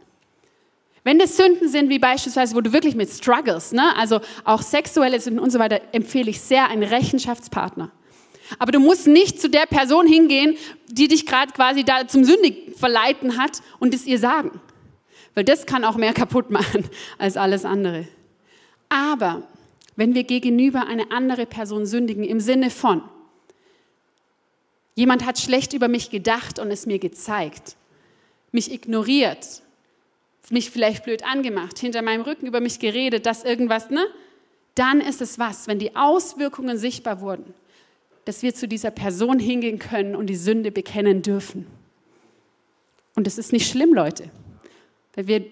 [1.05, 3.97] Wenn das Sünden sind, wie beispielsweise, wo du wirklich mit struggles, ne?
[3.97, 7.93] also auch sexuelle Sünden und so weiter, empfehle ich sehr einen Rechenschaftspartner.
[8.59, 10.57] Aber du musst nicht zu der Person hingehen,
[10.89, 14.61] die dich gerade quasi da zum Sündig verleiten hat und es ihr sagen.
[15.35, 16.85] Weil das kann auch mehr kaputt machen
[17.17, 18.09] als alles andere.
[18.89, 19.45] Aber
[19.95, 23.03] wenn wir gegenüber eine andere Person sündigen, im Sinne von,
[24.95, 27.77] jemand hat schlecht über mich gedacht und es mir gezeigt,
[28.53, 29.63] mich ignoriert,
[30.51, 34.07] mich vielleicht blöd angemacht, hinter meinem Rücken über mich geredet, dass irgendwas, ne?
[34.75, 37.55] Dann ist es was, wenn die Auswirkungen sichtbar wurden,
[38.25, 41.67] dass wir zu dieser Person hingehen können und die Sünde bekennen dürfen.
[43.15, 44.31] Und es ist nicht schlimm, Leute,
[45.15, 45.45] weil wir,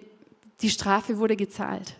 [0.63, 1.95] die Strafe wurde gezahlt.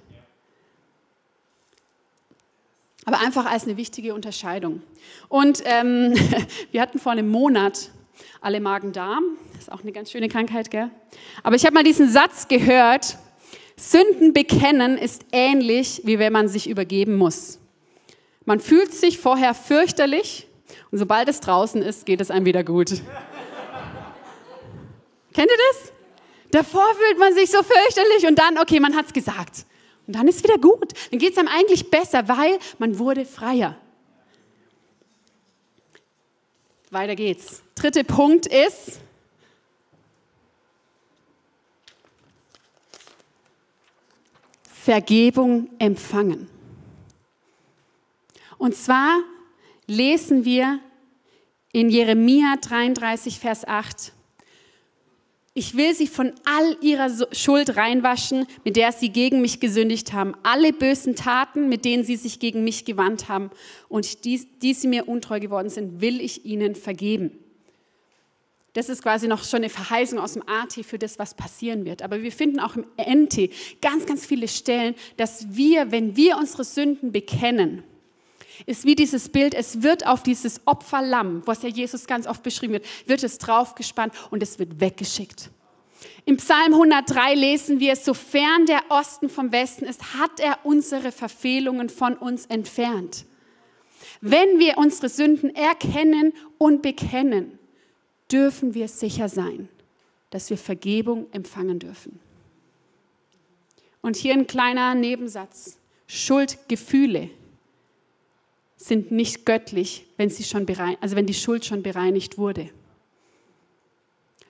[3.13, 4.83] Aber einfach als eine wichtige Unterscheidung.
[5.29, 6.15] Und ähm,
[6.71, 7.91] wir hatten vor einem Monat
[8.41, 9.25] alle Magen-Darm.
[9.53, 10.91] Das ist auch eine ganz schöne Krankheit, gell?
[11.43, 13.19] Aber ich habe mal diesen Satz gehört:
[13.77, 17.59] Sünden bekennen ist ähnlich, wie wenn man sich übergeben muss.
[18.45, 20.47] Man fühlt sich vorher fürchterlich
[20.93, 22.91] und sobald es draußen ist, geht es einem wieder gut.
[25.35, 25.93] Kennt ihr das?
[26.53, 29.67] Davor fühlt man sich so fürchterlich und dann, okay, man hat es gesagt.
[30.11, 30.93] Und dann ist wieder gut.
[31.13, 33.77] Dann geht es einem eigentlich besser, weil man wurde freier.
[36.91, 37.63] Weiter geht's.
[37.77, 38.99] Dritter Punkt ist,
[44.65, 46.51] Vergebung empfangen.
[48.59, 49.21] Und zwar
[49.87, 50.81] lesen wir
[51.71, 54.13] in Jeremia 33, Vers 8,
[55.53, 60.35] ich will sie von all ihrer Schuld reinwaschen, mit der sie gegen mich gesündigt haben.
[60.45, 63.51] Alle bösen Taten, mit denen sie sich gegen mich gewandt haben
[63.89, 67.33] und die, die sie mir untreu geworden sind, will ich ihnen vergeben.
[68.75, 72.03] Das ist quasi noch schon eine Verheißung aus dem AT für das, was passieren wird.
[72.03, 73.51] Aber wir finden auch im NT
[73.83, 77.83] ganz, ganz viele Stellen, dass wir, wenn wir unsere Sünden bekennen,
[78.67, 82.75] ist wie dieses Bild, es wird auf dieses Opferlamm, was ja Jesus ganz oft beschrieben
[82.75, 85.51] wird, wird es draufgespannt und es wird weggeschickt.
[86.25, 91.89] Im Psalm 103 lesen wir, sofern der Osten vom Westen ist, hat er unsere Verfehlungen
[91.89, 93.25] von uns entfernt.
[94.21, 97.59] Wenn wir unsere Sünden erkennen und bekennen,
[98.31, 99.69] dürfen wir sicher sein,
[100.31, 102.21] dass wir Vergebung empfangen dürfen.
[104.03, 105.79] Und hier ein kleiner Nebensatz.
[106.07, 107.31] Schuldgefühle
[108.81, 110.67] sind nicht göttlich, wenn sie schon
[111.01, 112.71] also wenn die Schuld schon bereinigt wurde.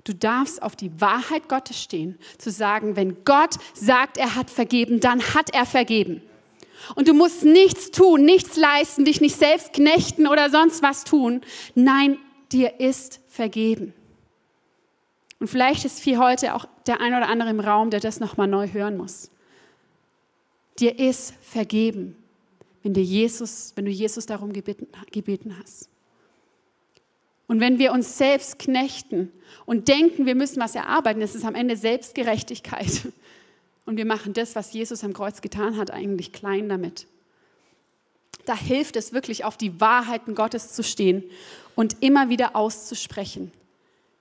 [0.04, 5.00] Du darfst auf die Wahrheit Gottes stehen, zu sagen, wenn Gott sagt, er hat vergeben,
[5.00, 6.22] dann hat er vergeben.
[6.94, 11.42] Und du musst nichts tun, nichts leisten, dich nicht selbst knechten oder sonst was tun.
[11.74, 12.16] Nein,
[12.52, 13.92] dir ist vergeben.
[15.40, 18.46] Und vielleicht ist für heute auch der ein oder andere im Raum, der das nochmal
[18.46, 19.30] neu hören muss.
[20.78, 22.16] Dir ist vergeben,
[22.82, 25.88] wenn, dir Jesus, wenn du Jesus darum gebeten, gebeten hast.
[27.46, 29.32] Und wenn wir uns selbst knechten
[29.66, 33.08] und denken, wir müssen was erarbeiten, das ist am Ende Selbstgerechtigkeit.
[33.86, 37.08] Und wir machen das, was Jesus am Kreuz getan hat, eigentlich klein damit.
[38.44, 41.24] Da hilft es wirklich, auf die Wahrheiten Gottes zu stehen
[41.74, 43.50] und immer wieder auszusprechen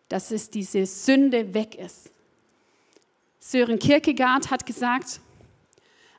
[0.10, 2.10] dass es diese Sünde weg ist.
[3.40, 5.22] Sören Kierkegaard hat gesagt,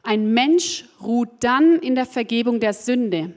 [0.03, 3.35] ein Mensch ruht dann in der Vergebung der Sünde,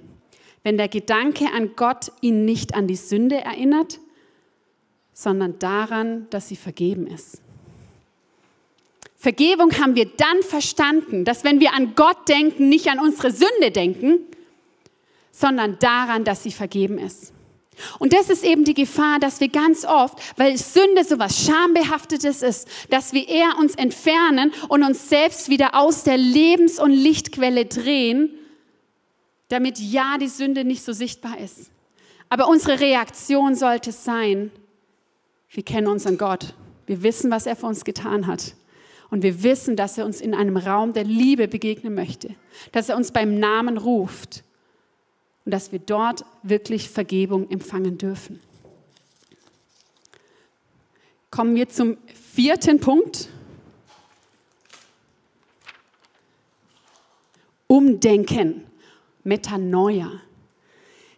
[0.64, 4.00] wenn der Gedanke an Gott ihn nicht an die Sünde erinnert,
[5.14, 7.42] sondern daran, dass sie vergeben ist.
[9.16, 13.72] Vergebung haben wir dann verstanden, dass wenn wir an Gott denken, nicht an unsere Sünde
[13.72, 14.20] denken,
[15.32, 17.33] sondern daran, dass sie vergeben ist.
[18.00, 22.42] Und das ist eben die Gefahr, dass wir ganz oft, weil Sünde so was Schambehaftetes
[22.42, 27.66] ist, dass wir eher uns entfernen und uns selbst wieder aus der Lebens- und Lichtquelle
[27.66, 28.30] drehen,
[29.50, 31.72] damit ja die Sünde nicht so sichtbar ist.
[32.30, 34.52] Aber unsere Reaktion sollte sein,
[35.50, 36.56] wir kennen unseren Gott.
[36.88, 38.56] Wir wissen, was er für uns getan hat.
[39.12, 42.36] Und wir wissen, dass er uns in einem Raum der Liebe begegnen möchte,
[42.72, 44.44] dass er uns beim Namen ruft
[45.46, 48.40] und dass wir dort wirklich Vergebung empfangen dürfen.
[51.32, 51.98] Kommen wir zum
[52.34, 53.30] vierten Punkt.
[57.68, 58.66] Umdenken,
[59.24, 60.22] Metanoia.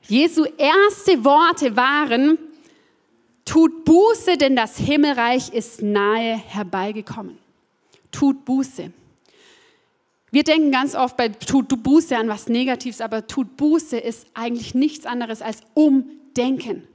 [0.08, 2.38] Jesu erste Worte waren,
[3.44, 7.38] tut Buße, denn das Himmelreich ist nahe herbeigekommen.
[8.12, 8.92] Tut Buße.
[10.36, 14.76] Wir denken ganz oft bei Tut Buße an was Negatives, aber Tut Buße ist eigentlich
[14.76, 16.86] nichts anderes als Umdenken.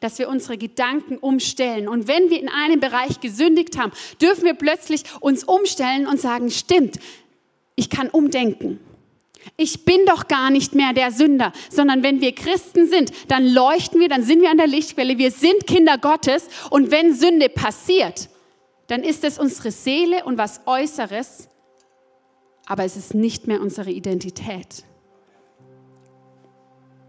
[0.00, 1.88] Dass wir unsere Gedanken umstellen.
[1.88, 6.50] Und wenn wir in einem Bereich gesündigt haben, dürfen wir plötzlich uns umstellen und sagen,
[6.50, 6.98] stimmt,
[7.76, 8.78] ich kann umdenken.
[9.56, 14.00] Ich bin doch gar nicht mehr der Sünder, sondern wenn wir Christen sind, dann leuchten
[14.02, 18.28] wir, dann sind wir an der Lichtquelle, wir sind Kinder Gottes und wenn Sünde passiert,
[18.88, 21.48] dann ist es unsere Seele und was Äußeres,
[22.66, 24.84] aber es ist nicht mehr unsere Identität.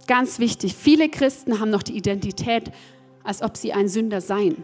[0.08, 2.72] Ganz wichtig, viele Christen haben noch die Identität,
[3.24, 4.64] als ob sie ein Sünder seien.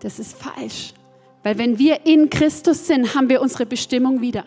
[0.00, 0.92] Das ist falsch,
[1.42, 4.44] weil wenn wir in Christus sind, haben wir unsere Bestimmung wieder.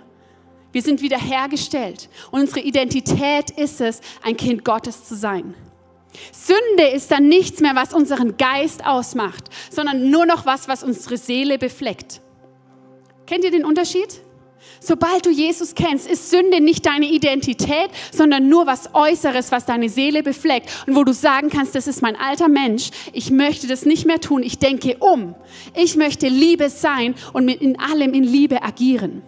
[0.74, 5.54] Wir sind wiederhergestellt und unsere Identität ist es, ein Kind Gottes zu sein.
[6.32, 11.18] Sünde ist dann nichts mehr, was unseren Geist ausmacht, sondern nur noch was, was unsere
[11.18, 12.22] Seele befleckt.
[13.26, 14.22] Kennt ihr den Unterschied?
[14.80, 19.90] Sobald du Jesus kennst, ist Sünde nicht deine Identität, sondern nur was Äußeres, was deine
[19.90, 23.86] Seele befleckt und wo du sagen kannst, das ist mein alter Mensch, ich möchte das
[23.86, 25.36] nicht mehr tun, ich denke um.
[25.76, 29.24] Ich möchte Liebe sein und in allem in Liebe agieren.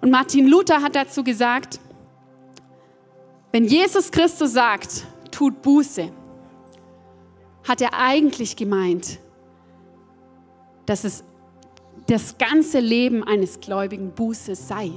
[0.00, 1.78] Und Martin Luther hat dazu gesagt,
[3.52, 6.10] wenn Jesus Christus sagt, tut Buße,
[7.68, 9.20] hat er eigentlich gemeint,
[10.86, 11.22] dass es
[12.06, 14.90] das ganze Leben eines Gläubigen Buße sei.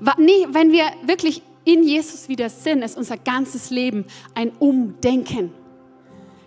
[0.00, 4.04] Wenn wir wirklich in Jesus wieder sind, ist unser ganzes Leben
[4.34, 5.52] ein Umdenken.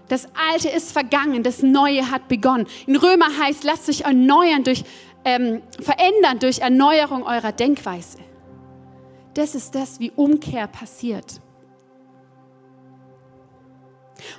[0.08, 2.68] Das Alte ist vergangen, das Neue hat begonnen.
[2.86, 4.84] In Römer heißt, lasst sich erneuern durch,
[5.24, 8.18] ähm, verändern durch Erneuerung eurer Denkweise.
[9.34, 11.40] Das ist das, wie Umkehr passiert.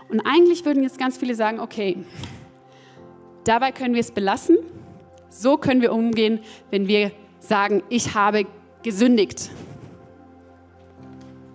[0.08, 1.96] Und eigentlich würden jetzt ganz viele sagen, okay,
[3.44, 4.58] dabei können wir es belassen.
[5.30, 8.46] So können wir umgehen, wenn wir sagen, ich habe
[8.82, 9.50] gesündigt.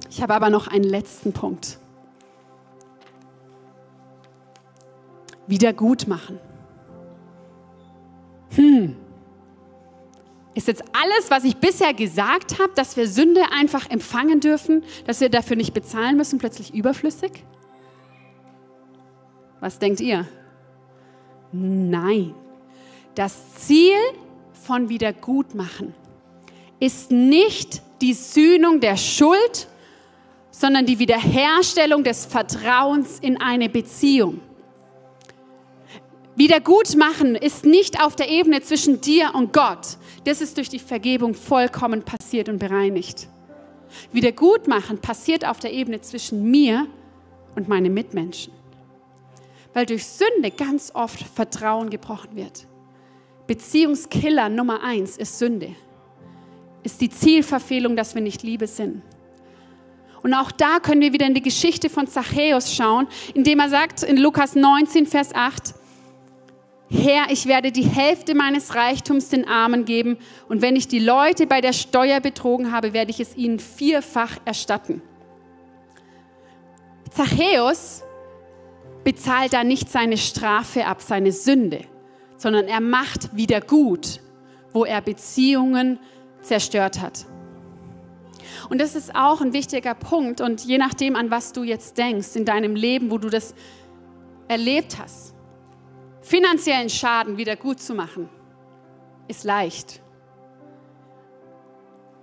[0.09, 1.78] Ich habe aber noch einen letzten Punkt.
[5.47, 6.39] Wiedergutmachen.
[8.55, 8.95] Hm.
[10.55, 15.22] Ist jetzt alles, was ich bisher gesagt habe, dass wir Sünde einfach empfangen dürfen, dass
[15.22, 17.45] wir dafür nicht bezahlen müssen, plötzlich überflüssig?
[19.59, 20.28] Was denkt ihr?
[21.52, 22.34] Nein.
[23.16, 23.97] Das Ziel
[24.54, 25.93] von Wiedergutmachen
[26.80, 29.68] ist nicht die Sühnung der Schuld,
[30.52, 34.41] sondern die Wiederherstellung des Vertrauens in eine Beziehung.
[36.36, 39.97] Wiedergutmachen ist nicht auf der Ebene zwischen dir und Gott.
[40.24, 43.28] Das ist durch die Vergebung vollkommen passiert und bereinigt.
[44.14, 46.88] Wiedergutmachen passiert auf der Ebene zwischen mir
[47.56, 48.54] und meinen Mitmenschen.
[49.80, 52.67] Weil durch Sünde ganz oft Vertrauen gebrochen wird.
[53.47, 55.73] Beziehungskiller Nummer eins ist Sünde.
[56.84, 59.01] Ist die Zielverfehlung, dass wir nicht Liebe sind.
[60.21, 64.03] Und auch da können wir wieder in die Geschichte von Zachäus schauen, indem er sagt
[64.03, 65.73] in Lukas 19, Vers 8,
[66.91, 70.17] Herr, ich werde die Hälfte meines Reichtums den Armen geben
[70.49, 74.39] und wenn ich die Leute bei der Steuer betrogen habe, werde ich es ihnen vierfach
[74.43, 75.01] erstatten.
[77.11, 78.03] Zachäus
[79.04, 81.82] bezahlt da nicht seine Strafe ab, seine Sünde,
[82.38, 84.22] sondern er macht wieder gut,
[84.74, 86.00] wo er Beziehungen
[86.41, 87.26] zerstört hat.
[88.70, 90.41] Und das ist auch ein wichtiger Punkt.
[90.41, 93.54] Und je nachdem, an was du jetzt denkst in deinem Leben, wo du das
[94.47, 95.34] erlebt hast,
[96.22, 98.30] finanziellen Schaden wieder gut zu machen,
[99.28, 100.02] ist leicht.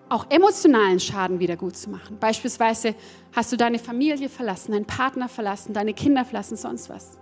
[0.08, 2.18] Auch emotionalen Schaden wieder gut zu machen.
[2.18, 2.94] Beispielsweise
[3.34, 7.18] hast du deine Familie verlassen, deinen Partner verlassen, deine Kinder verlassen, sonst was.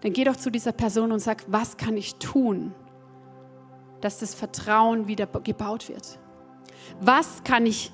[0.00, 2.72] Dann geh doch zu dieser Person und sag, was kann ich tun,
[4.00, 6.18] dass das Vertrauen wieder gebaut wird?
[7.00, 7.92] Was kann ich,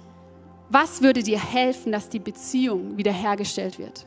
[0.68, 4.06] was würde dir helfen, dass die Beziehung wiederhergestellt wird?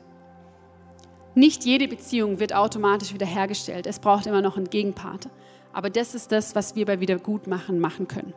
[1.36, 3.88] Nicht jede Beziehung wird automatisch wiederhergestellt.
[3.88, 5.30] Es braucht immer noch einen Gegenpart.
[5.74, 8.34] Aber das ist das, was wir bei Wiedergutmachen machen können.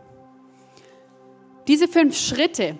[1.69, 2.77] Diese fünf Schritte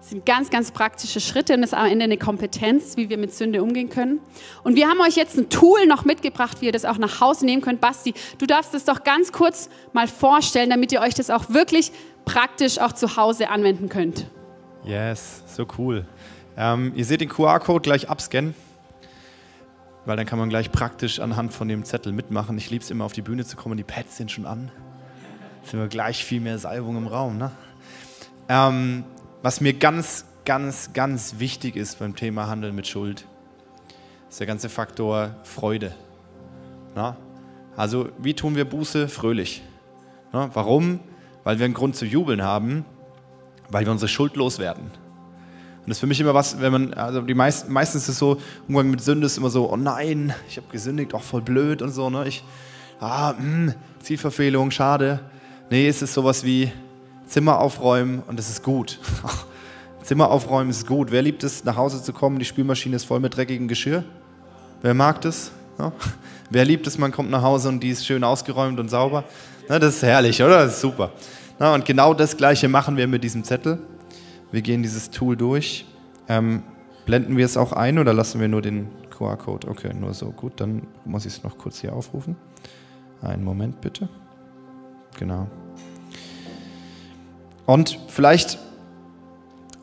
[0.00, 3.62] sind ganz, ganz praktische Schritte und ist am Ende eine Kompetenz, wie wir mit Sünde
[3.62, 4.20] umgehen können.
[4.62, 7.46] Und wir haben euch jetzt ein Tool noch mitgebracht, wie ihr das auch nach Hause
[7.46, 7.80] nehmen könnt.
[7.80, 11.92] Basti, du darfst das doch ganz kurz mal vorstellen, damit ihr euch das auch wirklich
[12.24, 14.26] praktisch auch zu Hause anwenden könnt.
[14.84, 16.06] Yes, so cool.
[16.56, 18.54] Ähm, ihr seht den QR-Code gleich abscannen,
[20.04, 22.58] weil dann kann man gleich praktisch anhand von dem Zettel mitmachen.
[22.58, 24.70] Ich liebe es immer auf die Bühne zu kommen, die Pads sind schon an.
[25.64, 27.38] Sind wir gleich viel mehr Salbung im Raum.
[27.38, 27.50] Ne?
[28.48, 29.04] Ähm,
[29.42, 33.26] was mir ganz, ganz, ganz wichtig ist beim Thema Handeln mit Schuld,
[34.28, 35.94] ist der ganze Faktor Freude.
[36.94, 37.16] Na?
[37.76, 39.08] Also, wie tun wir Buße?
[39.08, 39.62] Fröhlich.
[40.32, 40.50] Na?
[40.54, 41.00] Warum?
[41.44, 42.84] weil wir einen Grund zu jubeln haben,
[43.68, 44.84] weil wir unsere Schuld loswerden.
[44.84, 48.18] Und das ist für mich immer was, wenn man, also die meisten, meistens ist es
[48.18, 51.82] so, Umgang mit Sünde ist immer so, oh nein, ich habe gesündigt, auch voll blöd
[51.82, 52.26] und so, ne?
[52.26, 52.42] Ich,
[53.00, 55.20] ah, mh, hm, Zielverfehlung, schade.
[55.74, 56.70] Nee, es ist sowas wie
[57.26, 59.00] Zimmer aufräumen und es ist gut.
[60.04, 61.10] Zimmer aufräumen ist gut.
[61.10, 64.04] Wer liebt es, nach Hause zu kommen, die Spülmaschine ist voll mit dreckigem Geschirr?
[64.82, 65.50] Wer mag das?
[65.80, 65.90] Ja?
[66.50, 69.24] Wer liebt es, man kommt nach Hause und die ist schön ausgeräumt und sauber?
[69.68, 70.62] Na, das ist herrlich, oder?
[70.62, 71.10] Das ist super.
[71.58, 73.80] Na, und genau das Gleiche machen wir mit diesem Zettel.
[74.52, 75.86] Wir gehen dieses Tool durch.
[76.28, 76.62] Ähm,
[77.04, 79.66] blenden wir es auch ein oder lassen wir nur den QR-Code?
[79.66, 80.30] Okay, nur so.
[80.30, 82.36] Gut, dann muss ich es noch kurz hier aufrufen.
[83.22, 84.08] Einen Moment bitte.
[85.18, 85.48] Genau.
[87.66, 88.58] Und vielleicht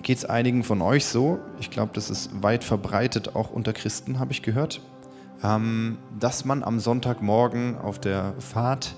[0.04, 4.20] geht es einigen von euch so, ich glaube, das ist weit verbreitet, auch unter Christen,
[4.20, 4.82] habe ich gehört,
[5.44, 8.96] ähm, dass man am Sonntagmorgen auf der Fahrt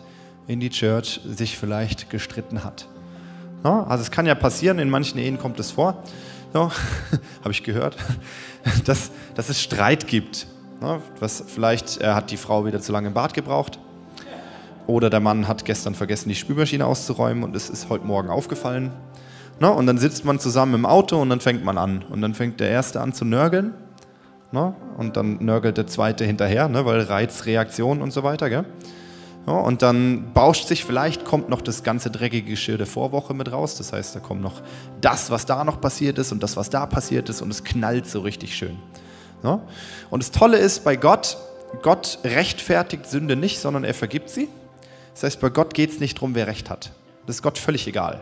[0.48, 2.88] in die Church sich vielleicht gestritten hat.
[3.64, 6.04] Also es kann ja passieren, in manchen Ehen kommt es vor,
[6.54, 6.70] ja,
[7.42, 7.96] habe ich gehört,
[8.86, 10.48] dass, dass es Streit gibt.
[11.22, 13.80] Was, vielleicht hat die Frau wieder zu lange im Bad gebraucht
[14.88, 18.92] oder der Mann hat gestern vergessen, die Spülmaschine auszuräumen und es ist heute Morgen aufgefallen.
[19.60, 22.04] Na, und dann sitzt man zusammen im Auto und dann fängt man an.
[22.10, 23.74] Und dann fängt der Erste an zu nörgeln.
[24.52, 28.50] Na, und dann nörgelt der Zweite hinterher, ne, weil Reizreaktion und so weiter.
[28.50, 28.66] Gell?
[29.46, 33.52] Ja, und dann bauscht sich vielleicht, kommt noch das ganze dreckige Geschirr der Vorwoche mit
[33.52, 33.76] raus.
[33.78, 34.62] Das heißt, da kommt noch
[35.02, 38.08] das, was da noch passiert ist und das, was da passiert ist und es knallt
[38.08, 38.78] so richtig schön.
[39.44, 39.60] Ja?
[40.10, 41.38] Und das Tolle ist bei Gott,
[41.82, 44.48] Gott rechtfertigt Sünde nicht, sondern er vergibt sie.
[45.14, 46.92] Das heißt, bei Gott geht es nicht darum, wer Recht hat.
[47.26, 48.22] Das ist Gott völlig egal.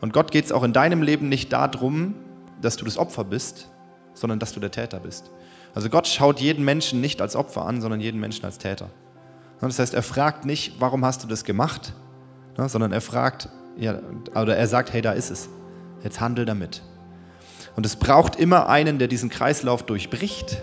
[0.00, 2.14] Und Gott geht es auch in deinem Leben nicht darum,
[2.60, 3.68] dass du das Opfer bist,
[4.14, 5.30] sondern dass du der Täter bist.
[5.74, 8.90] Also Gott schaut jeden Menschen nicht als Opfer an, sondern jeden Menschen als Täter.
[9.60, 11.92] Das heißt, er fragt nicht, warum hast du das gemacht,
[12.58, 14.00] ne, sondern er fragt, ja,
[14.34, 15.48] oder er sagt, hey, da ist es.
[16.02, 16.82] Jetzt handel damit.
[17.76, 20.62] Und es braucht immer einen, der diesen Kreislauf durchbricht.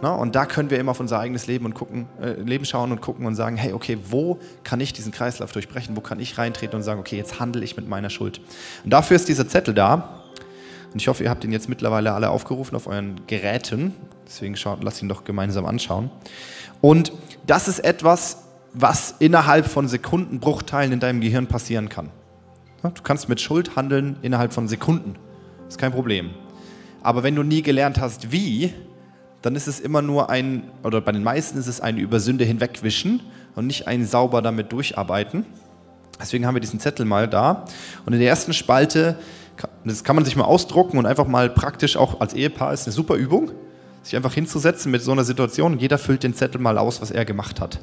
[0.00, 2.92] Ne, und da können wir immer auf unser eigenes Leben, und gucken, äh, Leben schauen
[2.92, 5.96] und gucken und sagen, hey, okay, wo kann ich diesen Kreislauf durchbrechen?
[5.96, 8.40] Wo kann ich reintreten und sagen, okay, jetzt handle ich mit meiner Schuld?
[8.84, 10.22] Und dafür ist dieser Zettel da.
[10.92, 13.92] Und ich hoffe, ihr habt ihn jetzt mittlerweile alle aufgerufen auf euren Geräten.
[14.26, 16.10] Deswegen schaut, lasst ihn doch gemeinsam anschauen.
[16.80, 17.12] Und
[17.46, 22.10] das ist etwas, was innerhalb von Sekundenbruchteilen in deinem Gehirn passieren kann.
[22.82, 25.16] Du kannst mit Schuld handeln innerhalb von Sekunden.
[25.66, 26.30] Ist kein Problem.
[27.02, 28.72] Aber wenn du nie gelernt hast, wie,
[29.42, 32.44] dann ist es immer nur ein, oder bei den meisten ist es ein über Sünde
[32.44, 33.20] hinwegwischen
[33.54, 35.46] und nicht ein sauber damit durcharbeiten.
[36.20, 37.64] Deswegen haben wir diesen Zettel mal da.
[38.04, 39.18] Und in der ersten Spalte,
[39.84, 42.92] das kann man sich mal ausdrucken und einfach mal praktisch auch als Ehepaar ist eine
[42.92, 43.52] super Übung,
[44.02, 47.24] sich einfach hinzusetzen mit so einer Situation jeder füllt den Zettel mal aus, was er
[47.24, 47.80] gemacht hat.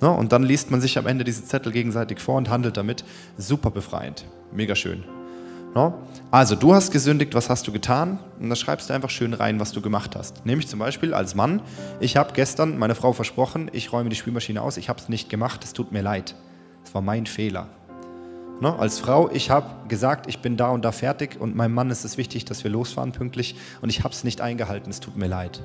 [0.00, 0.10] Ne?
[0.10, 3.04] Und dann liest man sich am Ende diese Zettel gegenseitig vor und handelt damit.
[3.38, 4.26] Super befreiend.
[4.52, 5.04] Mega schön.
[5.74, 5.94] Ne?
[6.30, 8.18] Also, du hast gesündigt, was hast du getan?
[8.38, 10.44] Und dann schreibst du einfach schön rein, was du gemacht hast.
[10.44, 11.62] Nämlich zum Beispiel als Mann,
[12.00, 15.28] ich habe gestern meiner Frau versprochen, ich räume die Spülmaschine aus, ich habe es nicht
[15.28, 16.34] gemacht, es tut mir leid.
[16.84, 17.68] Es war mein Fehler.
[18.60, 18.78] Ne?
[18.78, 22.04] Als Frau, ich habe gesagt, ich bin da und da fertig und meinem Mann ist
[22.04, 25.26] es wichtig, dass wir losfahren pünktlich und ich habe es nicht eingehalten, es tut mir
[25.26, 25.62] leid.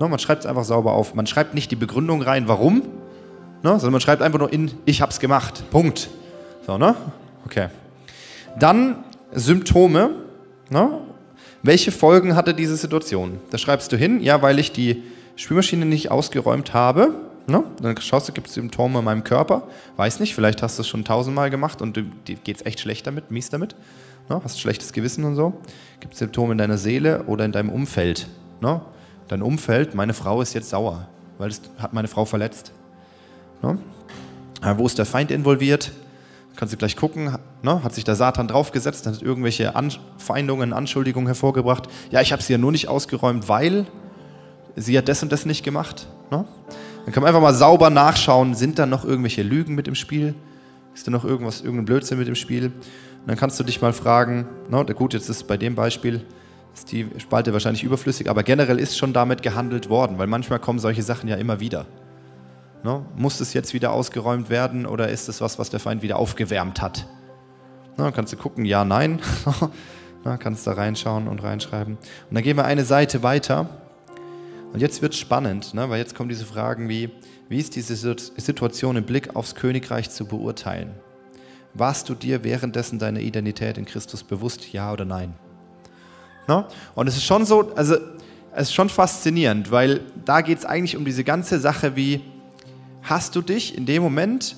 [0.00, 0.08] Ne?
[0.08, 1.14] Man schreibt es einfach sauber auf.
[1.14, 2.82] Man schreibt nicht die Begründung rein, warum?
[3.62, 5.64] Sondern man schreibt einfach nur in, ich habe es gemacht.
[5.70, 6.08] Punkt.
[6.66, 6.94] So, ne?
[7.46, 7.68] Okay.
[8.58, 9.04] Dann
[9.36, 10.10] Symptome.
[10.70, 11.00] Ne?
[11.62, 13.38] Welche Folgen hatte diese Situation?
[13.50, 15.02] Da schreibst du hin, ja, weil ich die
[15.36, 17.14] Spülmaschine nicht ausgeräumt habe.
[17.46, 17.62] Ne?
[17.80, 19.68] Dann schaust du, gibt es Symptome in meinem Körper?
[19.96, 23.06] Weiß nicht, vielleicht hast du es schon tausendmal gemacht und dir geht es echt schlecht
[23.06, 23.76] damit, mies damit.
[24.28, 24.40] Ne?
[24.42, 25.52] Hast schlechtes Gewissen und so.
[26.00, 28.26] Gibt es Symptome in deiner Seele oder in deinem Umfeld?
[28.60, 28.80] Ne?
[29.28, 31.08] Dein Umfeld, meine Frau ist jetzt sauer,
[31.38, 32.72] weil es hat meine Frau verletzt.
[33.62, 33.78] Ne?
[34.76, 35.92] Wo ist der Feind involviert?
[36.56, 37.84] Kannst du gleich gucken, ne?
[37.84, 41.88] hat sich der Satan draufgesetzt, hat irgendwelche Anfeindungen, Anschuldigungen hervorgebracht.
[42.10, 43.86] Ja, ich habe sie ja nur nicht ausgeräumt, weil
[44.74, 46.06] sie hat das und das nicht gemacht.
[46.30, 46.46] Ne?
[47.04, 50.34] Dann kann man einfach mal sauber nachschauen, sind da noch irgendwelche Lügen mit im Spiel?
[50.94, 52.66] Ist da noch irgendwas, irgendein Blödsinn mit im Spiel?
[52.66, 54.82] Und dann kannst du dich mal fragen, ne?
[54.94, 56.24] gut, jetzt ist bei dem Beispiel
[56.72, 60.78] ist die Spalte wahrscheinlich überflüssig, aber generell ist schon damit gehandelt worden, weil manchmal kommen
[60.78, 61.86] solche Sachen ja immer wieder.
[62.86, 63.04] Ne?
[63.16, 66.80] Muss es jetzt wieder ausgeräumt werden oder ist es was, was der Feind wieder aufgewärmt
[66.80, 67.04] hat?
[67.96, 69.20] Ne, kannst du gucken, ja, nein.
[70.24, 71.94] ne, kannst da reinschauen und reinschreiben.
[71.96, 73.68] Und dann gehen wir eine Seite weiter.
[74.72, 75.90] Und jetzt wird es spannend, ne?
[75.90, 77.10] weil jetzt kommen diese Fragen wie,
[77.48, 80.94] wie ist diese Situation im Blick aufs Königreich zu beurteilen?
[81.74, 85.34] Warst du dir währenddessen deiner Identität in Christus bewusst, ja oder nein?
[86.46, 86.64] Ne?
[86.94, 87.96] Und es ist schon so, also
[88.52, 92.22] es ist schon faszinierend, weil da geht es eigentlich um diese ganze Sache wie,
[93.06, 94.56] hast du dich in dem Moment,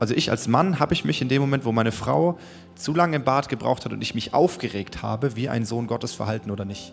[0.00, 2.38] also ich als Mann habe ich mich in dem Moment, wo meine Frau
[2.74, 6.12] zu lange im Bad gebraucht hat und ich mich aufgeregt habe, wie ein Sohn Gottes
[6.12, 6.92] verhalten oder nicht?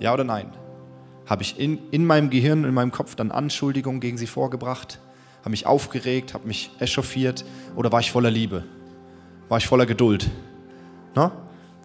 [0.00, 0.50] Ja oder nein?
[1.26, 4.98] Habe ich in, in meinem Gehirn, in meinem Kopf dann Anschuldigungen gegen sie vorgebracht?
[5.40, 7.44] Habe mich aufgeregt, habe mich echauffiert
[7.76, 8.64] oder war ich voller Liebe?
[9.48, 10.28] War ich voller Geduld?
[11.14, 11.30] Ne?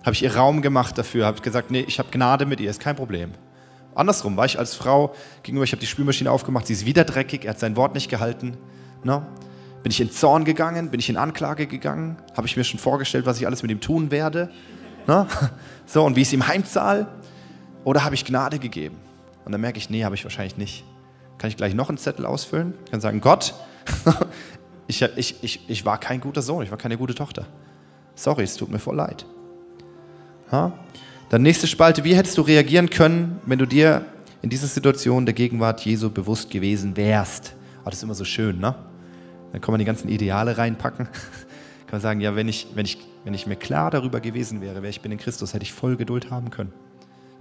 [0.04, 1.26] Habe ich ihr Raum gemacht dafür?
[1.26, 3.32] Habe ich gesagt, nee, ich habe Gnade mit ihr, ist kein Problem.
[4.00, 7.44] Andersrum war ich als Frau gegenüber, ich habe die Spülmaschine aufgemacht, sie ist wieder dreckig,
[7.44, 8.58] er hat sein Wort nicht gehalten.
[9.04, 9.26] Ne?
[9.84, 10.90] Bin ich in Zorn gegangen?
[10.90, 12.18] Bin ich in Anklage gegangen?
[12.36, 14.50] Habe ich mir schon vorgestellt, was ich alles mit ihm tun werde?
[15.08, 15.28] Ne?
[15.86, 17.08] So, und wie ist ihm heimzahl?
[17.84, 18.98] Oder habe ich Gnade gegeben?
[19.44, 20.84] Und dann merke ich, nee, habe ich wahrscheinlich nicht.
[21.40, 22.76] Kann ich gleich noch einen Zettel ausfüllen?
[22.86, 23.56] Ich kann sagen, Gott,
[24.88, 27.48] ich, ich, ich, ich war kein guter Sohn, ich war keine gute Tochter.
[28.14, 29.26] Sorry, es tut mir voll leid.
[30.52, 30.74] Ja?
[31.30, 34.04] Dann nächste Spalte, wie hättest du reagieren können, wenn du dir
[34.42, 37.54] in dieser Situation der Gegenwart Jesu bewusst gewesen wärst?
[37.82, 38.74] Oh, das ist immer so schön, ne?
[39.52, 41.06] Dann kann man die ganzen Ideale reinpacken.
[41.86, 44.82] kann man sagen, ja, wenn ich, wenn, ich, wenn ich mir klar darüber gewesen wäre,
[44.82, 46.74] wer ich bin in Christus, hätte ich voll Geduld haben können.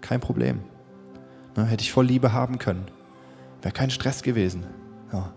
[0.03, 0.61] Kein Problem.
[1.57, 1.65] Ne?
[1.65, 2.85] Hätte ich voll Liebe haben können.
[3.63, 4.65] Wäre kein Stress gewesen.
[5.13, 5.33] Ja.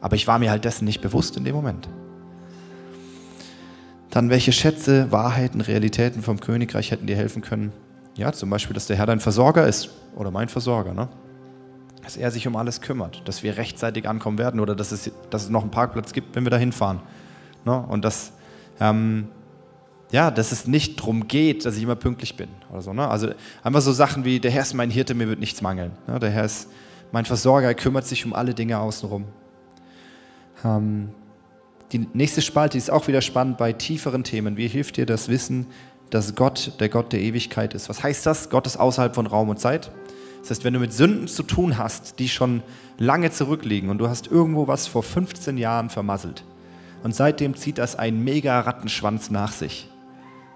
[0.00, 1.88] Aber ich war mir halt dessen nicht bewusst in dem Moment.
[4.10, 7.72] Dann, welche Schätze, Wahrheiten, Realitäten vom Königreich hätten dir helfen können?
[8.16, 11.08] Ja, zum Beispiel, dass der Herr dein Versorger ist oder mein Versorger, ne?
[12.02, 15.44] dass er sich um alles kümmert, dass wir rechtzeitig ankommen werden oder dass es, dass
[15.44, 17.00] es noch einen Parkplatz gibt, wenn wir da hinfahren.
[17.64, 17.78] Ne?
[17.86, 18.32] Und dass,
[18.80, 19.28] ähm,
[20.10, 22.92] ja, dass es nicht darum geht, dass ich immer pünktlich bin oder so.
[22.92, 23.06] Ne?
[23.06, 23.28] Also
[23.62, 25.92] einfach so Sachen wie, der Herr ist mein Hirte, mir wird nichts mangeln.
[26.08, 26.18] Ne?
[26.18, 26.68] Der Herr ist
[27.12, 29.26] mein Versorger, er kümmert sich um alle Dinge außenrum.
[30.64, 31.10] Ähm,
[31.92, 34.56] die nächste Spalte ist auch wieder spannend bei tieferen Themen.
[34.56, 35.66] Wie hilft dir das Wissen,
[36.10, 37.88] dass Gott der Gott der Ewigkeit ist?
[37.88, 38.50] Was heißt das?
[38.50, 39.90] Gott ist außerhalb von Raum und Zeit.
[40.40, 42.62] Das heißt, wenn du mit Sünden zu tun hast, die schon
[42.98, 46.44] lange zurückliegen und du hast irgendwo was vor 15 Jahren vermasselt
[47.02, 49.88] und seitdem zieht das einen mega Rattenschwanz nach sich,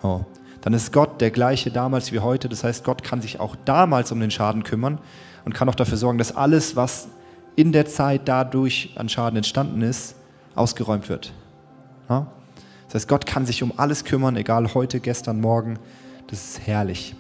[0.03, 0.21] oh,
[0.63, 2.49] dann ist Gott der gleiche damals wie heute.
[2.49, 4.99] Das heißt, Gott kann sich auch damals um den Schaden kümmern
[5.45, 7.09] und kann auch dafür sorgen, dass alles, was
[7.55, 10.17] in der Zeit dadurch an Schaden entstanden ist,
[10.55, 11.33] ausgeräumt wird.
[12.09, 12.27] Ja?
[12.87, 15.79] Das heißt, Gott kann sich um alles kümmern, egal heute, gestern, morgen.
[16.29, 17.15] Das ist herrlich.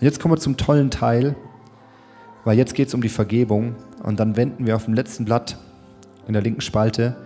[0.00, 1.36] Und jetzt kommen wir zum tollen Teil,
[2.44, 3.76] weil jetzt geht es um die Vergebung.
[4.02, 5.58] Und dann wenden wir auf dem letzten Blatt
[6.26, 7.16] in der linken Spalte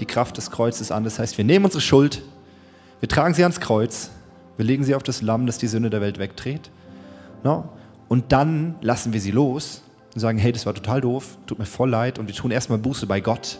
[0.00, 1.04] die Kraft des Kreuzes an.
[1.04, 2.22] Das heißt, wir nehmen unsere Schuld,
[3.00, 4.10] wir tragen sie ans Kreuz,
[4.56, 6.70] wir legen sie auf das Lamm, das die Sünde der Welt wegdreht.
[7.44, 7.68] Ja?
[8.08, 9.82] Und dann lassen wir sie los
[10.14, 12.18] und sagen, hey, das war total doof, tut mir voll leid.
[12.18, 13.58] Und wir tun erstmal Buße bei Gott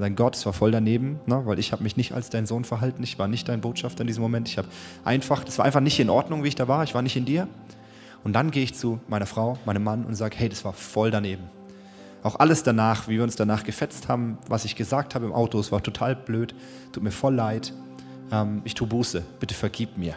[0.00, 1.42] Sein Gott, es war voll daneben, ne?
[1.44, 3.02] weil ich habe mich nicht als dein Sohn verhalten.
[3.02, 4.48] Ich war nicht dein Botschafter in diesem Moment.
[4.48, 4.66] Ich habe
[5.04, 6.82] einfach, das war einfach nicht in Ordnung, wie ich da war.
[6.84, 7.48] Ich war nicht in dir.
[8.24, 11.10] Und dann gehe ich zu meiner Frau, meinem Mann und sage, hey, das war voll
[11.10, 11.50] daneben.
[12.22, 15.60] Auch alles danach, wie wir uns danach gefetzt haben, was ich gesagt habe im Auto,
[15.60, 16.54] es war total blöd,
[16.92, 17.74] tut mir voll leid.
[18.32, 20.14] Ähm, ich tue Buße, bitte vergib mir.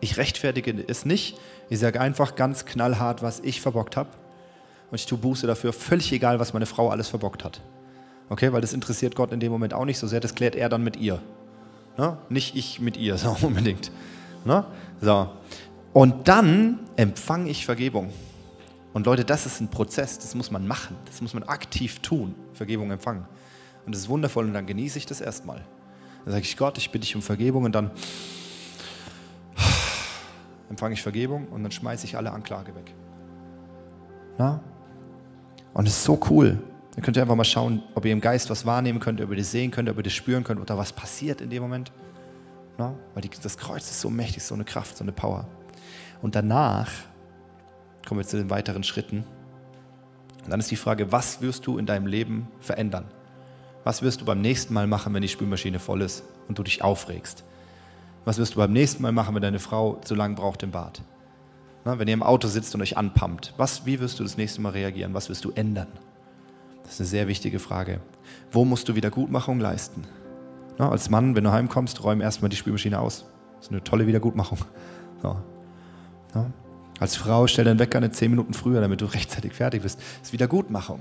[0.00, 1.38] Ich rechtfertige es nicht.
[1.70, 4.10] Ich sage einfach ganz knallhart, was ich verbockt habe.
[4.90, 7.62] Und ich tue Buße dafür, völlig egal, was meine Frau alles verbockt hat.
[8.30, 10.68] Okay, weil das interessiert Gott in dem Moment auch nicht so sehr, das klärt er
[10.68, 11.20] dann mit ihr.
[11.96, 12.18] Ne?
[12.28, 13.90] Nicht ich mit ihr, so unbedingt.
[14.44, 14.64] Ne?
[15.00, 15.30] So.
[15.92, 18.12] Und dann empfange ich Vergebung.
[18.92, 22.34] Und Leute, das ist ein Prozess, das muss man machen, das muss man aktiv tun,
[22.52, 23.24] Vergebung empfangen.
[23.86, 25.64] Und das ist wundervoll und dann genieße ich das erstmal.
[26.24, 27.90] Dann sage ich, Gott, ich bitte dich um Vergebung und dann
[30.70, 32.92] empfange ich Vergebung und dann schmeiße ich alle Anklage weg.
[34.36, 34.60] Na?
[35.74, 36.58] Und es ist so cool.
[36.98, 39.36] Ihr könnt ihr einfach mal schauen, ob ihr im Geist was wahrnehmen könnt, ob ihr
[39.36, 41.92] das sehen könnt, ob ihr das spüren könnt oder was passiert in dem Moment.
[42.76, 42.92] Na?
[43.14, 45.46] Weil die, das Kreuz ist so mächtig, so eine Kraft, so eine Power.
[46.22, 46.90] Und danach
[48.04, 49.22] kommen wir zu den weiteren Schritten.
[50.42, 53.04] Und dann ist die Frage, was wirst du in deinem Leben verändern?
[53.84, 56.82] Was wirst du beim nächsten Mal machen, wenn die Spülmaschine voll ist und du dich
[56.82, 57.44] aufregst?
[58.24, 61.00] Was wirst du beim nächsten Mal machen, wenn deine Frau zu lange braucht im Bad?
[61.84, 64.60] Na, wenn ihr im Auto sitzt und euch anpumpt, was, wie wirst du das nächste
[64.60, 65.14] Mal reagieren?
[65.14, 65.86] Was wirst du ändern?
[66.88, 68.00] Das ist eine sehr wichtige Frage.
[68.50, 70.04] Wo musst du Wiedergutmachung leisten?
[70.78, 73.26] Na, als Mann, wenn du heimkommst, räum erstmal die Spülmaschine aus.
[73.56, 74.56] Das ist eine tolle Wiedergutmachung.
[75.22, 75.36] So.
[76.34, 76.46] Ja.
[76.98, 79.98] Als Frau stell deinen Wecker eine zehn Minuten früher, damit du rechtzeitig fertig bist.
[79.98, 81.00] Das ist Wiedergutmachung.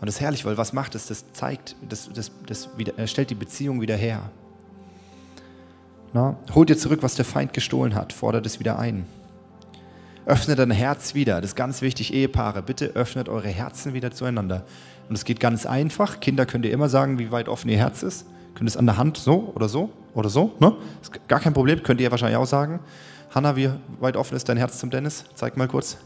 [0.00, 1.06] Und das ist herrlich, weil was macht es?
[1.08, 4.22] Das zeigt, das, das, das wieder, stellt die Beziehung wieder her.
[6.14, 9.04] Na, hol dir zurück, was der Feind gestohlen hat, fordert es wieder ein.
[10.24, 11.40] Öffne dein Herz wieder.
[11.40, 12.62] Das ist ganz wichtig, Ehepaare.
[12.62, 14.64] Bitte öffnet eure Herzen wieder zueinander.
[15.08, 16.20] Und es geht ganz einfach.
[16.20, 18.26] Kinder könnt ihr immer sagen, wie weit offen ihr Herz ist.
[18.54, 20.52] Könnt es an der Hand so oder so oder so.
[20.60, 20.74] Ne?
[21.00, 21.82] Ist gar kein Problem.
[21.82, 22.80] Könnt ihr wahrscheinlich auch sagen.
[23.34, 25.24] Hanna, wie weit offen ist dein Herz zum Dennis?
[25.34, 25.96] Zeig mal kurz.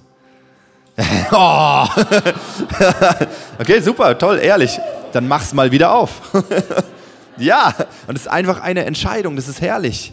[1.33, 1.87] oh.
[3.59, 4.79] okay, super, toll, ehrlich.
[5.13, 6.33] Dann mach's mal wieder auf.
[7.37, 7.75] ja,
[8.07, 10.13] und es ist einfach eine Entscheidung, das ist herrlich.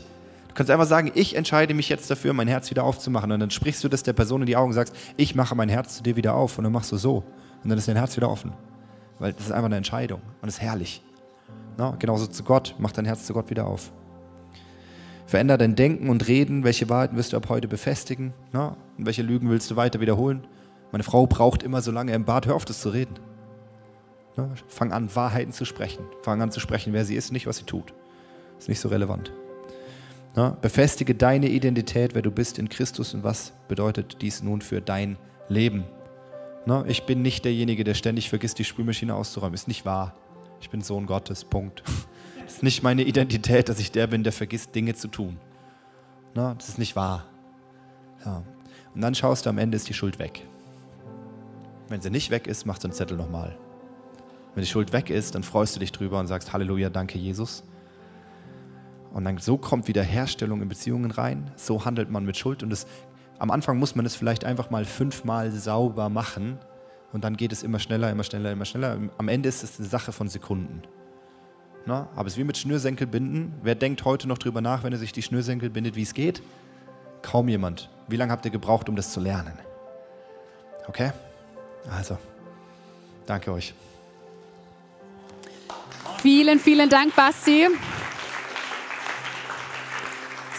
[0.53, 3.31] Du kannst einfach sagen, ich entscheide mich jetzt dafür, mein Herz wieder aufzumachen.
[3.31, 5.67] Und dann sprichst du das der Person in die Augen und sagst, ich mache mein
[5.67, 6.59] Herz zu dir wieder auf.
[6.59, 7.23] Und dann machst du so.
[7.63, 8.53] Und dann ist dein Herz wieder offen.
[9.17, 10.21] Weil das ist einfach eine Entscheidung.
[10.21, 11.01] Und das ist herrlich.
[11.75, 12.75] Na, genauso zu Gott.
[12.77, 13.91] Mach dein Herz zu Gott wieder auf.
[15.25, 16.63] Veränder dein Denken und Reden.
[16.63, 18.31] Welche Wahrheiten wirst du ab heute befestigen?
[18.51, 18.77] Na?
[18.99, 20.45] Und welche Lügen willst du weiter wiederholen?
[20.91, 22.45] Meine Frau braucht immer so lange im Bad.
[22.45, 23.15] Hör auf, das zu reden.
[24.37, 24.51] Na?
[24.67, 26.05] Fang an, Wahrheiten zu sprechen.
[26.21, 27.91] Fang an zu sprechen, wer sie ist, nicht was sie tut.
[28.59, 29.31] Ist nicht so relevant.
[30.35, 30.57] Na?
[30.61, 35.17] Befestige deine Identität, wer du bist in Christus und was bedeutet dies nun für dein
[35.47, 35.83] Leben.
[36.65, 36.83] Na?
[36.87, 39.53] Ich bin nicht derjenige, der ständig vergisst, die Spülmaschine auszuräumen.
[39.53, 40.15] Ist nicht wahr.
[40.59, 41.43] Ich bin Sohn Gottes.
[41.43, 41.83] Punkt.
[42.43, 45.37] Das ist nicht meine Identität, dass ich der bin, der vergisst, Dinge zu tun.
[46.33, 47.25] Na, das ist nicht wahr.
[48.25, 48.43] Ja.
[48.95, 50.47] Und dann schaust du, am Ende ist die Schuld weg.
[51.89, 53.55] Wenn sie nicht weg ist, machst du den Zettel nochmal.
[54.55, 57.63] Wenn die Schuld weg ist, dann freust du dich drüber und sagst Halleluja, danke Jesus.
[59.13, 61.51] Und dann so kommt wieder Herstellung in Beziehungen rein.
[61.55, 62.63] So handelt man mit Schuld.
[62.63, 62.87] Und das,
[63.37, 66.57] am Anfang muss man es vielleicht einfach mal fünfmal sauber machen.
[67.13, 68.97] Und dann geht es immer schneller, immer schneller, immer schneller.
[69.19, 70.81] Am Ende ist es eine Sache von Sekunden.
[71.85, 73.53] Na, aber es ist wie mit Schnürsenkel binden.
[73.61, 76.41] Wer denkt heute noch drüber nach, wenn er sich die Schnürsenkel bindet, wie es geht?
[77.21, 77.89] Kaum jemand.
[78.07, 79.53] Wie lange habt ihr gebraucht, um das zu lernen?
[80.87, 81.11] Okay?
[81.91, 82.17] Also,
[83.27, 83.73] danke euch.
[86.19, 87.67] Vielen, vielen Dank, Basti.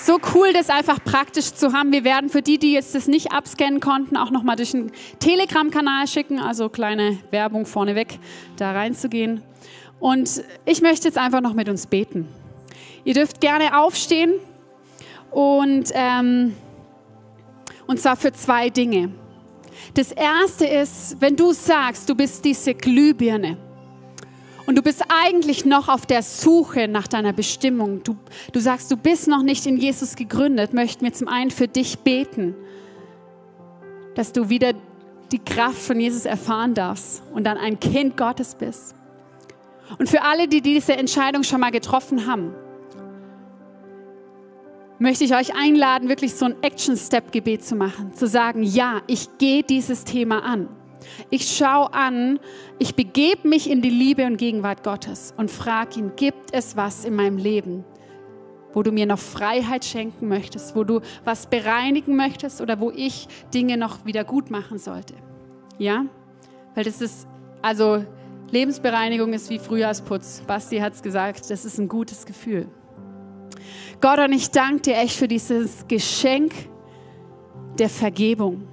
[0.07, 1.91] So cool, das einfach praktisch zu haben.
[1.91, 6.07] Wir werden für die, die jetzt das nicht abscannen konnten, auch nochmal durch einen Telegram-Kanal
[6.09, 6.39] schicken.
[6.39, 8.19] Also kleine Werbung vorneweg,
[8.59, 9.43] da reinzugehen.
[10.01, 12.29] Und ich möchte jetzt einfach noch mit uns beten.
[13.05, 14.35] Ihr dürft gerne aufstehen
[15.31, 16.55] und, ähm,
[17.87, 19.09] und zwar für zwei Dinge.
[19.95, 23.57] Das erste ist, wenn du sagst, du bist diese Glühbirne
[24.67, 28.17] und du bist eigentlich noch auf der Suche nach deiner Bestimmung, du,
[28.53, 31.99] du sagst, du bist noch nicht in Jesus gegründet, möchten wir zum einen für dich
[31.99, 32.55] beten,
[34.15, 34.73] dass du wieder
[35.33, 38.95] die Kraft von Jesus erfahren darfst und dann ein Kind Gottes bist.
[39.99, 42.55] Und für alle, die diese Entscheidung schon mal getroffen haben,
[44.99, 49.62] möchte ich euch einladen, wirklich so ein Action-Step-Gebet zu machen, zu sagen, ja, ich gehe
[49.62, 50.69] dieses Thema an.
[51.31, 52.39] Ich schaue an,
[52.79, 57.05] ich begebe mich in die Liebe und Gegenwart Gottes und frage ihn, gibt es was
[57.05, 57.85] in meinem Leben,
[58.73, 63.29] wo du mir noch Freiheit schenken möchtest, wo du was bereinigen möchtest oder wo ich
[63.53, 65.15] Dinge noch wieder gut machen sollte?
[65.79, 66.07] Ja?
[66.75, 67.27] Weil das ist,
[67.63, 68.05] also
[68.51, 70.43] Lebensbereinigung ist wie Frühjahrsputz.
[70.47, 72.69] Basti hat es gesagt, das ist ein gutes Gefühl.
[74.01, 76.53] Gott, und ich danke dir echt für dieses Geschenk
[77.79, 78.69] der Vergebung.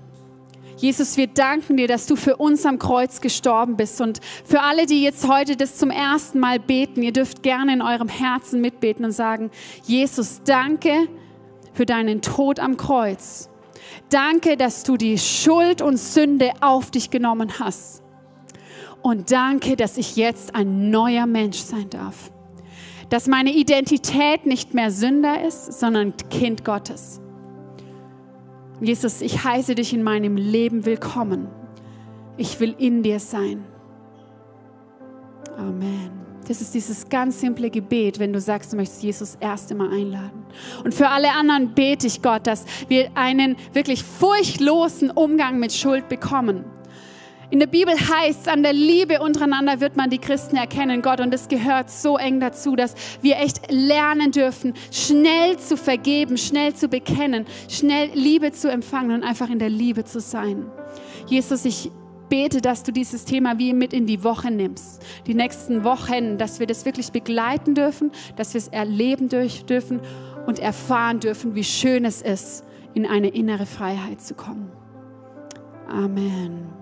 [0.81, 4.01] Jesus, wir danken dir, dass du für uns am Kreuz gestorben bist.
[4.01, 7.83] Und für alle, die jetzt heute das zum ersten Mal beten, ihr dürft gerne in
[7.83, 9.51] eurem Herzen mitbeten und sagen,
[9.83, 11.07] Jesus, danke
[11.73, 13.47] für deinen Tod am Kreuz.
[14.09, 18.01] Danke, dass du die Schuld und Sünde auf dich genommen hast.
[19.03, 22.31] Und danke, dass ich jetzt ein neuer Mensch sein darf.
[23.09, 27.20] Dass meine Identität nicht mehr Sünder ist, sondern Kind Gottes.
[28.81, 31.47] Jesus, ich heiße dich in meinem Leben willkommen.
[32.35, 33.63] Ich will in dir sein.
[35.55, 36.09] Amen.
[36.47, 40.43] Das ist dieses ganz simple Gebet, wenn du sagst, du möchtest Jesus erst einmal einladen.
[40.83, 46.09] Und für alle anderen bete ich Gott, dass wir einen wirklich furchtlosen Umgang mit Schuld
[46.09, 46.65] bekommen.
[47.51, 51.19] In der Bibel heißt es, an der Liebe untereinander wird man die Christen erkennen, Gott.
[51.19, 56.73] Und es gehört so eng dazu, dass wir echt lernen dürfen, schnell zu vergeben, schnell
[56.73, 60.65] zu bekennen, schnell Liebe zu empfangen und einfach in der Liebe zu sein.
[61.27, 61.91] Jesus, ich
[62.29, 65.01] bete, dass du dieses Thema wie mit in die Woche nimmst.
[65.27, 69.99] Die nächsten Wochen, dass wir das wirklich begleiten dürfen, dass wir es erleben dürfen
[70.47, 74.71] und erfahren dürfen, wie schön es ist, in eine innere Freiheit zu kommen.
[75.89, 76.80] Amen.